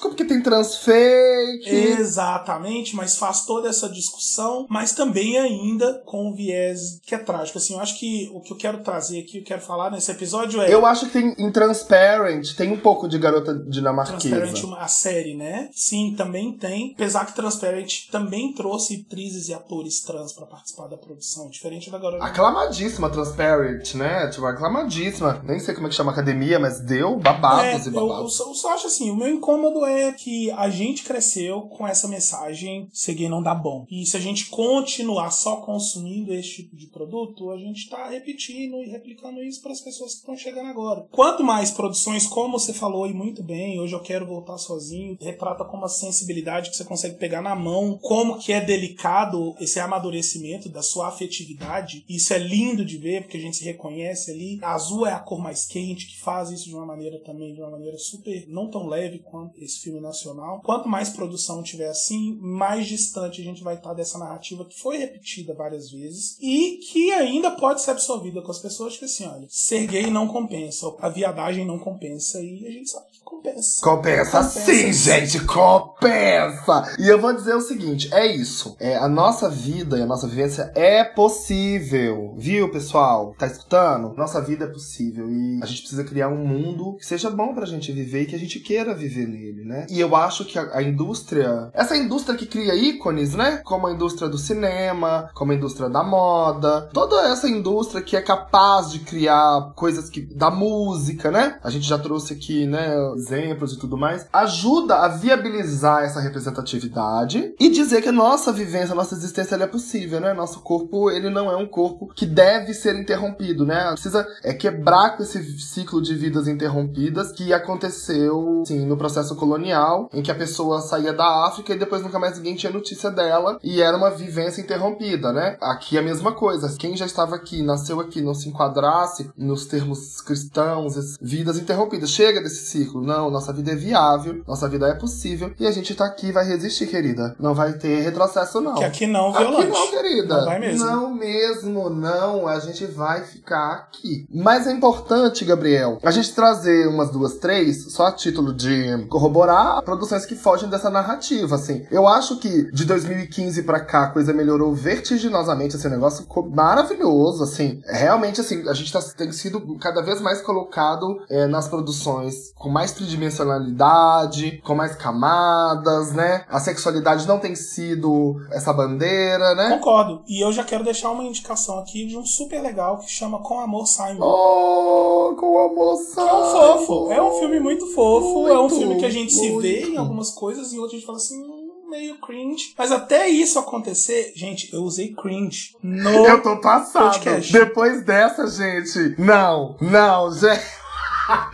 porque 0.00 0.24
tem 0.24 0.42
trans 0.42 0.76
fake. 0.76 1.68
Exatamente, 1.68 2.94
mas 2.94 3.16
faz 3.16 3.44
toda 3.44 3.68
essa 3.68 3.88
discussão, 3.88 4.66
mas 4.68 4.92
também 4.92 5.38
ainda 5.38 6.02
com 6.04 6.28
um 6.28 6.34
viés 6.34 7.00
que 7.04 7.14
é 7.14 7.18
trágico. 7.18 7.58
Assim, 7.58 7.74
eu 7.74 7.80
acho 7.80 7.98
que 7.98 8.30
o 8.34 8.40
que 8.40 8.52
eu 8.52 8.56
quero 8.56 8.82
trazer 8.82 9.20
aqui, 9.20 9.38
eu 9.38 9.44
quero 9.44 9.60
falar 9.60 9.90
nesse 9.90 10.10
episódio 10.10 10.60
é. 10.60 10.72
Eu 10.72 10.84
acho 10.86 11.06
que 11.06 11.12
tem 11.12 11.34
em 11.38 11.50
Transparent 11.50 12.54
tem 12.56 12.72
um 12.72 12.78
pouco 12.78 13.08
de 13.08 13.18
garota 13.18 13.54
dinamarquesa. 13.54 14.36
Transparent, 14.36 14.78
a 14.78 14.88
série, 14.88 15.34
né? 15.34 15.68
Sim, 15.72 16.14
também 16.16 16.52
tem. 16.52 16.92
Apesar 16.94 17.26
que 17.26 17.34
Transparent 17.34 18.08
também 18.10 18.52
trouxe 18.52 19.04
atrizes 19.06 19.48
e 19.48 19.54
atores 19.54 20.00
trans 20.02 20.32
pra 20.32 20.46
participar 20.46 20.86
da 20.88 20.96
produção, 20.96 21.48
diferente 21.48 21.90
da 21.90 21.98
Garota. 21.98 22.24
Aclamadíssima 22.24 23.10
Transparent, 23.10 23.94
né? 23.94 24.28
Tipo, 24.28 24.46
aclamadíssima. 24.46 25.40
Nem 25.44 25.58
sei 25.58 25.74
como 25.74 25.86
é 25.86 25.90
que 25.90 25.96
chama 25.96 26.10
a 26.10 26.14
academia, 26.14 26.58
mas 26.58 26.80
deu 26.80 27.16
babados 27.16 27.86
É, 27.86 27.90
e 27.90 27.94
eu, 27.94 28.00
eu 28.00 28.08
babados. 28.08 28.36
só, 28.36 28.48
eu 28.48 28.54
só 28.54 28.74
acho 28.74 28.86
assim, 28.86 29.10
o 29.10 29.16
meu 29.16 29.28
incômodo 29.28 29.71
é 29.86 30.12
que 30.12 30.50
a 30.52 30.68
gente 30.68 31.02
cresceu 31.02 31.62
com 31.62 31.86
essa 31.86 32.08
mensagem 32.08 32.88
ser 32.92 33.14
gay 33.14 33.28
não 33.28 33.42
dá 33.42 33.54
bom. 33.54 33.86
E 33.90 34.04
se 34.06 34.16
a 34.16 34.20
gente 34.20 34.46
continuar 34.46 35.30
só 35.30 35.56
consumindo 35.56 36.32
esse 36.32 36.56
tipo 36.56 36.76
de 36.76 36.86
produto, 36.86 37.50
a 37.50 37.58
gente 37.58 37.88
tá 37.88 38.08
repetindo 38.08 38.82
e 38.82 38.88
replicando 38.88 39.42
isso 39.42 39.62
para 39.62 39.72
as 39.72 39.80
pessoas 39.80 40.12
que 40.12 40.20
estão 40.20 40.36
chegando 40.36 40.68
agora. 40.68 41.06
Quanto 41.10 41.42
mais 41.42 41.70
produções, 41.70 42.26
como 42.26 42.58
você 42.58 42.72
falou 42.72 43.06
e 43.06 43.14
muito 43.14 43.42
bem, 43.42 43.80
hoje 43.80 43.94
eu 43.94 44.00
quero 44.00 44.26
voltar 44.26 44.58
sozinho, 44.58 45.16
retrata 45.20 45.64
com 45.64 45.76
uma 45.76 45.88
sensibilidade 45.88 46.70
que 46.70 46.76
você 46.76 46.84
consegue 46.84 47.16
pegar 47.16 47.42
na 47.42 47.54
mão, 47.54 47.98
como 48.00 48.38
que 48.38 48.52
é 48.52 48.60
delicado 48.60 49.54
esse 49.60 49.80
amadurecimento 49.80 50.68
da 50.68 50.82
sua 50.82 51.08
afetividade. 51.08 52.04
Isso 52.08 52.32
é 52.34 52.38
lindo 52.38 52.84
de 52.84 52.98
ver, 52.98 53.22
porque 53.22 53.36
a 53.36 53.40
gente 53.40 53.56
se 53.56 53.64
reconhece 53.64 54.30
ali. 54.30 54.58
A 54.62 54.74
azul 54.74 55.06
é 55.06 55.12
a 55.12 55.18
cor 55.18 55.40
mais 55.40 55.64
quente, 55.66 56.06
que 56.06 56.20
faz 56.20 56.50
isso 56.50 56.68
de 56.68 56.74
uma 56.74 56.86
maneira 56.86 57.18
também, 57.20 57.54
de 57.54 57.60
uma 57.60 57.70
maneira 57.70 57.98
super, 57.98 58.46
não 58.48 58.70
tão 58.70 58.86
leve 58.86 59.18
quanto 59.20 59.61
esse 59.62 59.80
filme 59.80 60.00
nacional. 60.00 60.60
Quanto 60.62 60.88
mais 60.88 61.10
produção 61.10 61.62
tiver 61.62 61.88
assim, 61.88 62.38
mais 62.40 62.86
distante 62.86 63.40
a 63.40 63.44
gente 63.44 63.62
vai 63.62 63.76
estar 63.76 63.94
dessa 63.94 64.18
narrativa 64.18 64.64
que 64.64 64.78
foi 64.78 64.98
repetida 64.98 65.54
várias 65.54 65.90
vezes 65.90 66.36
e 66.40 66.78
que 66.78 67.12
ainda 67.12 67.50
pode 67.50 67.82
ser 67.82 67.92
absorvida 67.92 68.42
com 68.42 68.50
as 68.50 68.58
pessoas 68.58 68.96
que 68.96 69.04
assim, 69.04 69.26
olha, 69.26 69.46
ser 69.48 69.86
gay 69.86 70.10
não 70.10 70.28
compensa, 70.28 70.86
a 71.00 71.08
viadagem 71.08 71.64
não 71.64 71.78
compensa 71.78 72.40
e 72.42 72.66
a 72.66 72.70
gente 72.70 72.90
sabe 72.90 73.06
que 73.12 73.21
compensa. 73.42 73.80
Compensa, 73.82 74.38
Compensa 74.38 74.42
sim, 74.42 74.92
gente, 74.92 75.40
compensa! 75.40 76.94
E 76.98 77.08
eu 77.08 77.20
vou 77.20 77.32
dizer 77.32 77.54
o 77.54 77.60
seguinte: 77.60 78.12
é 78.12 78.26
isso. 78.26 78.76
É, 78.78 78.96
a 78.96 79.08
nossa 79.08 79.48
vida 79.48 79.98
e 79.98 80.02
a 80.02 80.06
nossa 80.06 80.28
vivência 80.28 80.70
é 80.74 81.02
possível. 81.02 82.34
Viu, 82.36 82.70
pessoal? 82.70 83.34
Tá 83.38 83.46
escutando? 83.46 84.14
Nossa 84.16 84.40
vida 84.40 84.64
é 84.64 84.68
possível. 84.68 85.30
E 85.30 85.60
a 85.62 85.66
gente 85.66 85.80
precisa 85.80 86.04
criar 86.04 86.28
um 86.28 86.46
mundo 86.46 86.96
que 86.96 87.06
seja 87.06 87.30
bom 87.30 87.54
pra 87.54 87.66
gente 87.66 87.90
viver 87.92 88.22
e 88.22 88.26
que 88.26 88.36
a 88.36 88.38
gente 88.38 88.60
queira 88.60 88.94
viver 88.94 89.26
nele, 89.26 89.64
né? 89.64 89.86
E 89.90 89.98
eu 89.98 90.14
acho 90.14 90.44
que 90.44 90.58
a, 90.58 90.76
a 90.76 90.82
indústria. 90.82 91.70
Essa 91.72 91.96
indústria 91.96 92.36
que 92.36 92.46
cria 92.46 92.74
ícones, 92.74 93.34
né? 93.34 93.60
Como 93.64 93.86
a 93.86 93.92
indústria 93.92 94.28
do 94.28 94.38
cinema, 94.38 95.30
como 95.34 95.52
a 95.52 95.54
indústria 95.54 95.88
da 95.88 96.02
moda. 96.02 96.90
Toda 96.92 97.28
essa 97.28 97.48
indústria 97.48 98.02
que 98.02 98.16
é 98.16 98.20
capaz 98.20 98.90
de 98.90 99.00
criar 99.00 99.72
coisas 99.74 100.08
que. 100.08 100.20
da 100.20 100.50
música, 100.50 101.30
né? 101.30 101.58
A 101.62 101.70
gente 101.70 101.86
já 101.86 101.98
trouxe 101.98 102.34
aqui, 102.34 102.66
né? 102.66 102.92
Exemplos 103.22 103.72
e 103.72 103.78
tudo 103.78 103.96
mais. 103.96 104.26
Ajuda 104.32 104.96
a 104.96 105.08
viabilizar 105.08 106.02
essa 106.02 106.20
representatividade 106.20 107.54
e 107.58 107.70
dizer 107.70 108.02
que 108.02 108.08
a 108.08 108.12
nossa 108.12 108.52
vivência, 108.52 108.92
a 108.92 108.96
nossa 108.96 109.14
existência 109.14 109.54
é 109.54 109.66
possível, 109.66 110.20
né? 110.20 110.32
Nosso 110.32 110.60
corpo, 110.60 111.10
ele 111.10 111.30
não 111.30 111.50
é 111.50 111.56
um 111.56 111.66
corpo 111.66 112.12
que 112.14 112.26
deve 112.26 112.74
ser 112.74 112.98
interrompido, 112.98 113.64
né? 113.64 113.90
Precisa 113.92 114.26
é, 114.42 114.52
quebrar 114.52 115.16
com 115.16 115.22
esse 115.22 115.42
ciclo 115.60 116.02
de 116.02 116.14
vidas 116.14 116.48
interrompidas 116.48 117.30
que 117.32 117.52
aconteceu, 117.52 118.64
sim, 118.66 118.84
no 118.86 118.96
processo 118.96 119.36
colonial, 119.36 120.08
em 120.12 120.22
que 120.22 120.30
a 120.30 120.34
pessoa 120.34 120.80
saía 120.80 121.12
da 121.12 121.46
África 121.46 121.72
e 121.72 121.78
depois 121.78 122.02
nunca 122.02 122.18
mais 122.18 122.36
ninguém 122.36 122.56
tinha 122.56 122.72
notícia 122.72 123.10
dela 123.10 123.58
e 123.62 123.80
era 123.80 123.96
uma 123.96 124.10
vivência 124.10 124.60
interrompida, 124.60 125.32
né? 125.32 125.56
Aqui 125.60 125.96
é 125.96 126.00
a 126.00 126.02
mesma 126.02 126.32
coisa. 126.32 126.74
Quem 126.78 126.96
já 126.96 127.06
estava 127.06 127.36
aqui, 127.36 127.62
nasceu 127.62 128.00
aqui, 128.00 128.20
não 128.20 128.34
se 128.34 128.48
enquadrasse 128.48 129.30
nos 129.36 129.66
termos 129.66 130.20
cristãos, 130.20 130.96
as 130.96 131.16
vidas 131.20 131.58
interrompidas. 131.58 132.10
Chega 132.10 132.40
desse 132.40 132.66
ciclo. 132.66 133.02
Não, 133.12 133.30
nossa 133.30 133.52
vida 133.52 133.72
é 133.72 133.74
viável, 133.74 134.42
nossa 134.46 134.66
vida 134.66 134.88
é 134.88 134.94
possível 134.94 135.52
e 135.60 135.66
a 135.66 135.70
gente 135.70 135.94
tá 135.94 136.06
aqui 136.06 136.32
vai 136.32 136.46
resistir, 136.46 136.86
querida. 136.86 137.36
Não 137.38 137.54
vai 137.54 137.74
ter 137.74 138.00
retrocesso, 138.00 138.58
não. 138.58 138.74
Que 138.74 138.84
aqui 138.84 139.06
não, 139.06 139.30
violante. 139.30 139.68
Aqui 139.68 139.70
não, 139.70 139.90
querida. 139.90 140.36
Não 140.38 140.44
vai 140.46 140.58
mesmo. 140.58 140.86
Não 140.86 141.14
mesmo, 141.14 141.90
não. 141.90 142.48
A 142.48 142.58
gente 142.58 142.86
vai 142.86 143.22
ficar 143.22 143.72
aqui. 143.72 144.26
Mas 144.32 144.66
é 144.66 144.72
importante, 144.72 145.44
Gabriel, 145.44 145.98
a 146.02 146.10
gente 146.10 146.34
trazer 146.34 146.88
umas 146.88 147.10
duas, 147.10 147.34
três, 147.34 147.92
só 147.92 148.06
a 148.06 148.12
título 148.12 148.54
de 148.54 149.06
corroborar 149.08 149.82
produções 149.82 150.24
que 150.24 150.34
fogem 150.34 150.70
dessa 150.70 150.88
narrativa, 150.88 151.56
assim. 151.56 151.84
Eu 151.90 152.08
acho 152.08 152.38
que 152.38 152.72
de 152.72 152.86
2015 152.86 153.62
pra 153.64 153.80
cá 153.80 154.04
a 154.04 154.10
coisa 154.10 154.32
melhorou 154.32 154.74
vertiginosamente, 154.74 155.76
esse 155.76 155.88
negócio 155.90 156.22
ficou 156.22 156.48
maravilhoso, 156.48 157.44
assim. 157.44 157.82
Realmente, 157.86 158.40
assim, 158.40 158.66
a 158.66 158.72
gente 158.72 158.90
tá, 158.90 159.00
tem 159.16 159.30
sido 159.32 159.60
cada 159.78 160.00
vez 160.00 160.20
mais 160.20 160.40
colocado 160.40 161.22
é, 161.28 161.46
nas 161.46 161.68
produções 161.68 162.52
com 162.54 162.70
mais 162.70 162.91
tridimensionalidade, 162.92 164.60
com 164.64 164.74
mais 164.74 164.94
camadas, 164.96 166.12
né? 166.12 166.44
A 166.48 166.60
sexualidade 166.60 167.26
não 167.26 167.38
tem 167.38 167.54
sido 167.54 168.36
essa 168.50 168.72
bandeira, 168.72 169.54
né? 169.54 169.70
Concordo. 169.76 170.22
E 170.28 170.44
eu 170.44 170.52
já 170.52 170.64
quero 170.64 170.84
deixar 170.84 171.10
uma 171.10 171.24
indicação 171.24 171.78
aqui 171.78 172.06
de 172.06 172.16
um 172.16 172.24
super 172.24 172.60
legal 172.60 172.98
que 172.98 173.10
chama 173.10 173.38
Com 173.40 173.60
Amor 173.60 173.86
Simon. 173.86 174.20
Oh, 174.20 175.34
com 175.36 175.58
a 175.58 175.72
moça! 175.72 176.14
Que 176.22 176.28
é 176.28 176.34
um 176.34 176.44
fofo. 176.78 177.12
É 177.12 177.22
um 177.22 177.38
filme 177.38 177.60
muito 177.60 177.86
fofo. 177.94 178.48
é 178.48 178.54
um 178.58 178.62
Muito, 178.62 178.76
filme 178.76 178.96
que 178.96 179.06
a 179.06 179.10
gente 179.10 179.32
se 179.32 179.48
vê 179.58 179.80
muito. 179.80 179.90
em 179.90 179.96
algumas 179.96 180.30
coisas 180.30 180.72
e 180.72 180.76
outras 180.78 180.92
a 180.94 180.96
gente 180.96 181.06
fala 181.06 181.18
assim, 181.18 181.42
"Hum, 181.42 181.62
meio 181.90 182.18
cringe. 182.20 182.72
Mas 182.78 182.90
até 182.90 183.28
isso 183.28 183.58
acontecer, 183.58 184.32
gente, 184.34 184.72
eu 184.72 184.82
usei 184.82 185.12
cringe 185.14 185.74
no. 185.82 186.26
Eu 186.26 186.42
tô 186.42 186.56
passado. 186.58 187.12
Podcast. 187.12 187.52
Depois 187.52 188.02
dessa, 188.04 188.46
gente. 188.46 189.14
Não, 189.20 189.76
não, 189.80 190.32
gente. 190.32 190.81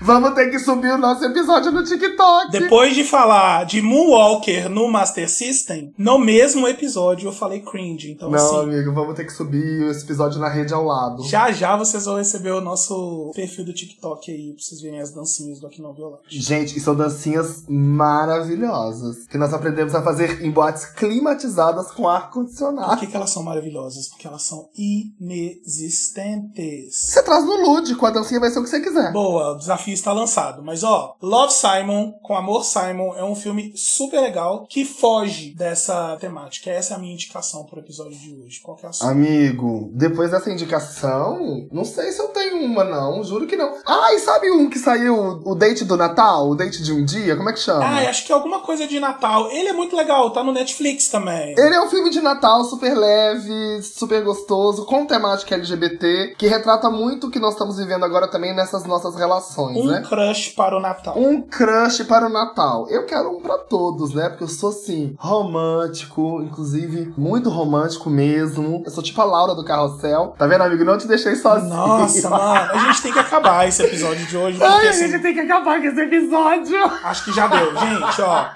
Vamos 0.00 0.34
ter 0.34 0.50
que 0.50 0.58
subir 0.58 0.90
o 0.92 0.98
nosso 0.98 1.24
episódio 1.24 1.70
no 1.72 1.84
TikTok. 1.84 2.50
Depois 2.50 2.94
de 2.94 3.04
falar 3.04 3.64
de 3.66 3.82
Moonwalker 3.82 4.68
no 4.68 4.88
Master 4.90 5.28
System, 5.28 5.92
no 5.98 6.18
mesmo 6.18 6.66
episódio 6.66 7.28
eu 7.28 7.32
falei 7.32 7.60
cringe. 7.60 8.12
Então, 8.12 8.30
Não, 8.30 8.38
assim, 8.38 8.70
amigo, 8.70 8.92
vamos 8.94 9.14
ter 9.14 9.24
que 9.24 9.32
subir 9.32 9.90
esse 9.90 10.04
episódio 10.04 10.38
na 10.40 10.48
rede 10.48 10.72
ao 10.72 10.84
lado. 10.84 11.22
já 11.24 11.50
já 11.52 11.76
vocês 11.76 12.04
vão 12.04 12.16
receber 12.16 12.52
o 12.52 12.60
nosso 12.60 13.32
perfil 13.34 13.64
do 13.64 13.72
TikTok 13.74 14.30
aí, 14.30 14.52
pra 14.54 14.62
vocês 14.62 14.80
verem 14.80 15.00
as 15.00 15.12
dancinhas 15.12 15.58
do 15.60 15.66
Aqui 15.66 15.82
Não 15.82 15.92
Violante. 15.92 16.40
Gente, 16.40 16.76
e 16.76 16.80
são 16.80 16.94
dancinhas 16.94 17.64
maravilhosas. 17.68 19.26
Que 19.28 19.36
nós 19.38 19.52
aprendemos 19.52 19.94
a 19.94 20.02
fazer 20.02 20.42
em 20.44 20.50
boates 20.50 20.86
climatizadas 20.86 21.88
com 21.88 22.02
Por 22.04 22.08
ar-condicionado. 22.08 22.98
que, 23.00 23.06
que 23.06 23.16
elas 23.16 23.30
são 23.30 23.42
maravilhosas? 23.42 24.08
Porque 24.08 24.26
elas 24.26 24.42
são 24.42 24.68
inexistentes. 24.76 26.94
Você 27.10 27.22
traz 27.22 27.44
no 27.44 27.56
lúdico, 27.62 28.06
a 28.06 28.10
dancinha 28.10 28.40
vai 28.40 28.50
ser 28.50 28.60
o 28.60 28.62
que 28.62 28.68
você 28.70 28.80
quiser. 28.80 29.12
Boa, 29.12 29.57
desafio 29.58 29.94
está 29.94 30.12
lançado. 30.12 30.62
Mas 30.62 30.82
ó, 30.82 31.14
Love 31.22 31.52
Simon 31.52 32.12
com 32.22 32.36
Amor 32.36 32.64
Simon 32.64 33.14
é 33.16 33.24
um 33.24 33.34
filme 33.34 33.72
super 33.76 34.20
legal 34.20 34.66
que 34.68 34.84
foge 34.84 35.54
dessa 35.54 36.16
temática. 36.20 36.70
Essa 36.70 36.94
é 36.94 36.96
a 36.96 37.00
minha 37.00 37.12
indicação 37.12 37.64
pro 37.64 37.80
episódio 37.80 38.18
de 38.18 38.34
hoje. 38.34 38.60
Qual 38.60 38.76
que 38.76 38.86
é 38.86 38.88
a 38.88 38.92
sua? 38.92 39.10
Amigo, 39.10 39.90
depois 39.92 40.30
dessa 40.30 40.50
indicação, 40.50 41.68
não 41.72 41.84
sei 41.84 42.12
se 42.12 42.20
eu 42.20 42.28
tenho 42.28 42.64
uma, 42.64 42.84
não. 42.84 43.22
Juro 43.22 43.46
que 43.46 43.56
não. 43.56 43.74
Ah, 43.86 44.14
e 44.14 44.18
sabe 44.18 44.50
um 44.50 44.68
que 44.70 44.78
saiu, 44.78 45.40
o 45.44 45.54
date 45.54 45.84
do 45.84 45.96
Natal? 45.96 46.48
O 46.48 46.54
date 46.54 46.82
de 46.82 46.92
um 46.92 47.04
dia? 47.04 47.36
Como 47.36 47.50
é 47.50 47.52
que 47.52 47.60
chama? 47.60 47.84
Ah, 47.84 48.08
acho 48.08 48.24
que 48.24 48.32
é 48.32 48.34
alguma 48.34 48.60
coisa 48.60 48.86
de 48.86 49.00
Natal. 49.00 49.50
Ele 49.50 49.68
é 49.68 49.72
muito 49.72 49.96
legal, 49.96 50.30
tá 50.30 50.42
no 50.42 50.52
Netflix 50.52 51.08
também. 51.08 51.54
Ele 51.56 51.74
é 51.74 51.80
um 51.80 51.90
filme 51.90 52.10
de 52.10 52.20
Natal 52.20 52.64
super 52.64 52.96
leve, 52.96 53.82
super 53.82 54.22
gostoso, 54.22 54.84
com 54.84 55.06
temática 55.06 55.54
LGBT, 55.54 56.34
que 56.38 56.46
retrata 56.46 56.90
muito 56.90 57.26
o 57.26 57.30
que 57.30 57.38
nós 57.38 57.52
estamos 57.52 57.76
vivendo 57.76 58.04
agora 58.04 58.28
também 58.28 58.54
nessas 58.54 58.84
nossas 58.84 59.14
relações, 59.14 59.47
Um 59.56 59.86
né? 59.86 60.02
crush 60.08 60.50
para 60.50 60.76
o 60.76 60.80
Natal. 60.80 61.18
Um 61.18 61.40
crush 61.40 62.04
para 62.04 62.26
o 62.26 62.28
Natal. 62.28 62.88
Eu 62.88 63.06
quero 63.06 63.36
um 63.36 63.40
pra 63.40 63.58
todos, 63.58 64.14
né? 64.14 64.28
Porque 64.28 64.44
eu 64.44 64.48
sou 64.48 64.70
assim, 64.70 65.14
romântico, 65.18 66.42
inclusive 66.42 67.12
muito 67.16 67.48
romântico 67.50 68.10
mesmo. 68.10 68.82
Eu 68.84 68.90
sou 68.90 69.02
tipo 69.02 69.20
a 69.20 69.24
Laura 69.24 69.54
do 69.54 69.64
Carrossel. 69.64 70.34
Tá 70.38 70.46
vendo, 70.46 70.62
amigo? 70.62 70.84
Não 70.84 70.98
te 70.98 71.06
deixei 71.06 71.36
sozinho. 71.36 71.74
Nossa, 71.74 72.28
mano, 72.30 72.72
a 72.72 72.78
gente 72.78 73.02
tem 73.02 73.12
que 73.12 73.18
acabar 73.18 73.68
esse 73.68 73.82
episódio 73.82 74.26
de 74.26 74.36
hoje, 74.36 74.58
porque 74.58 74.72
Ai, 74.72 74.86
a 74.86 74.90
assim, 74.90 75.08
gente 75.08 75.22
tem 75.22 75.34
que 75.34 75.40
acabar 75.40 75.80
com 75.80 75.86
esse 75.86 76.00
episódio. 76.00 76.84
Acho 77.04 77.24
que 77.24 77.32
já 77.32 77.46
deu. 77.46 77.76
Gente, 77.76 78.22
ó. 78.22 78.46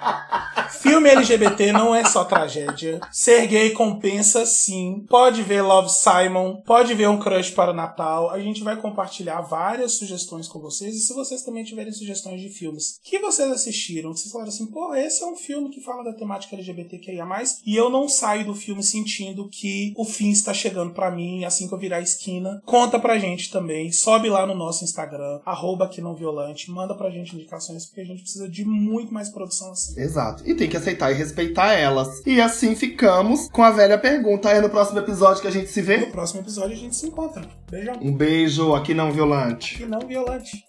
Filme 0.82 1.08
LGBT 1.10 1.72
não 1.72 1.94
é 1.94 2.04
só 2.04 2.24
tragédia. 2.24 3.00
Ser 3.10 3.46
gay 3.46 3.70
compensa 3.70 4.44
sim. 4.44 5.06
Pode 5.08 5.42
ver 5.42 5.62
Love 5.62 5.90
Simon, 5.90 6.56
pode 6.66 6.94
ver 6.94 7.08
Um 7.08 7.18
Crush 7.18 7.50
para 7.50 7.70
o 7.70 7.74
Natal. 7.74 8.30
A 8.30 8.38
gente 8.38 8.64
vai 8.64 8.76
compartilhar 8.76 9.40
várias 9.42 9.92
sugestões 9.92 10.48
com 10.48 10.58
vocês. 10.58 10.81
E 10.88 10.92
se 11.00 11.12
vocês 11.14 11.42
também 11.42 11.64
tiverem 11.64 11.92
sugestões 11.92 12.40
de 12.40 12.48
filmes 12.48 12.98
que 13.02 13.18
vocês 13.18 13.50
assistiram, 13.50 14.12
que 14.12 14.20
vocês 14.20 14.32
falaram 14.32 14.50
assim, 14.50 14.66
pô, 14.66 14.94
esse 14.94 15.22
é 15.22 15.26
um 15.26 15.36
filme 15.36 15.70
que 15.70 15.80
fala 15.80 16.04
da 16.04 16.12
temática 16.12 16.54
LGBTQIA+, 16.54 17.26
e 17.66 17.76
eu 17.76 17.90
não 17.90 18.08
saio 18.08 18.44
do 18.44 18.54
filme 18.54 18.82
sentindo 18.82 19.48
que 19.48 19.92
o 19.96 20.04
fim 20.04 20.30
está 20.30 20.52
chegando 20.52 20.92
pra 20.92 21.10
mim 21.10 21.44
assim 21.44 21.68
que 21.68 21.74
eu 21.74 21.78
virar 21.78 21.96
a 21.98 22.02
esquina, 22.02 22.62
conta 22.64 22.98
pra 22.98 23.18
gente 23.18 23.50
também. 23.50 23.90
Sobe 23.92 24.28
lá 24.28 24.46
no 24.46 24.54
nosso 24.54 24.84
Instagram, 24.84 25.40
arroba 25.44 25.84
aqui 25.84 26.00
não 26.00 26.14
violante, 26.14 26.70
manda 26.70 26.94
pra 26.94 27.10
gente 27.10 27.34
indicações, 27.34 27.86
porque 27.86 28.00
a 28.00 28.04
gente 28.04 28.22
precisa 28.22 28.48
de 28.48 28.64
muito 28.64 29.12
mais 29.12 29.28
produção 29.28 29.72
assim. 29.72 30.00
Exato. 30.00 30.48
E 30.48 30.54
tem 30.54 30.68
que 30.68 30.76
aceitar 30.76 31.10
e 31.10 31.14
respeitar 31.14 31.72
elas. 31.72 32.22
E 32.26 32.40
assim 32.40 32.74
ficamos 32.74 33.48
com 33.48 33.62
a 33.62 33.70
velha 33.70 33.98
pergunta. 33.98 34.50
É 34.50 34.60
no 34.60 34.70
próximo 34.70 34.98
episódio 34.98 35.42
que 35.42 35.48
a 35.48 35.50
gente 35.50 35.70
se 35.70 35.80
No 35.80 35.86
vê. 35.86 36.06
próximo 36.06 36.40
episódio 36.40 36.72
a 36.72 36.78
gente 36.78 36.96
se 36.96 37.06
encontra. 37.06 37.61
Beijão. 37.72 37.94
Um 38.02 38.12
beijo 38.12 38.74
aqui 38.74 38.92
não 38.92 39.10
violante. 39.10 39.82
E 39.82 39.86
não 39.86 40.00
violante. 40.00 40.62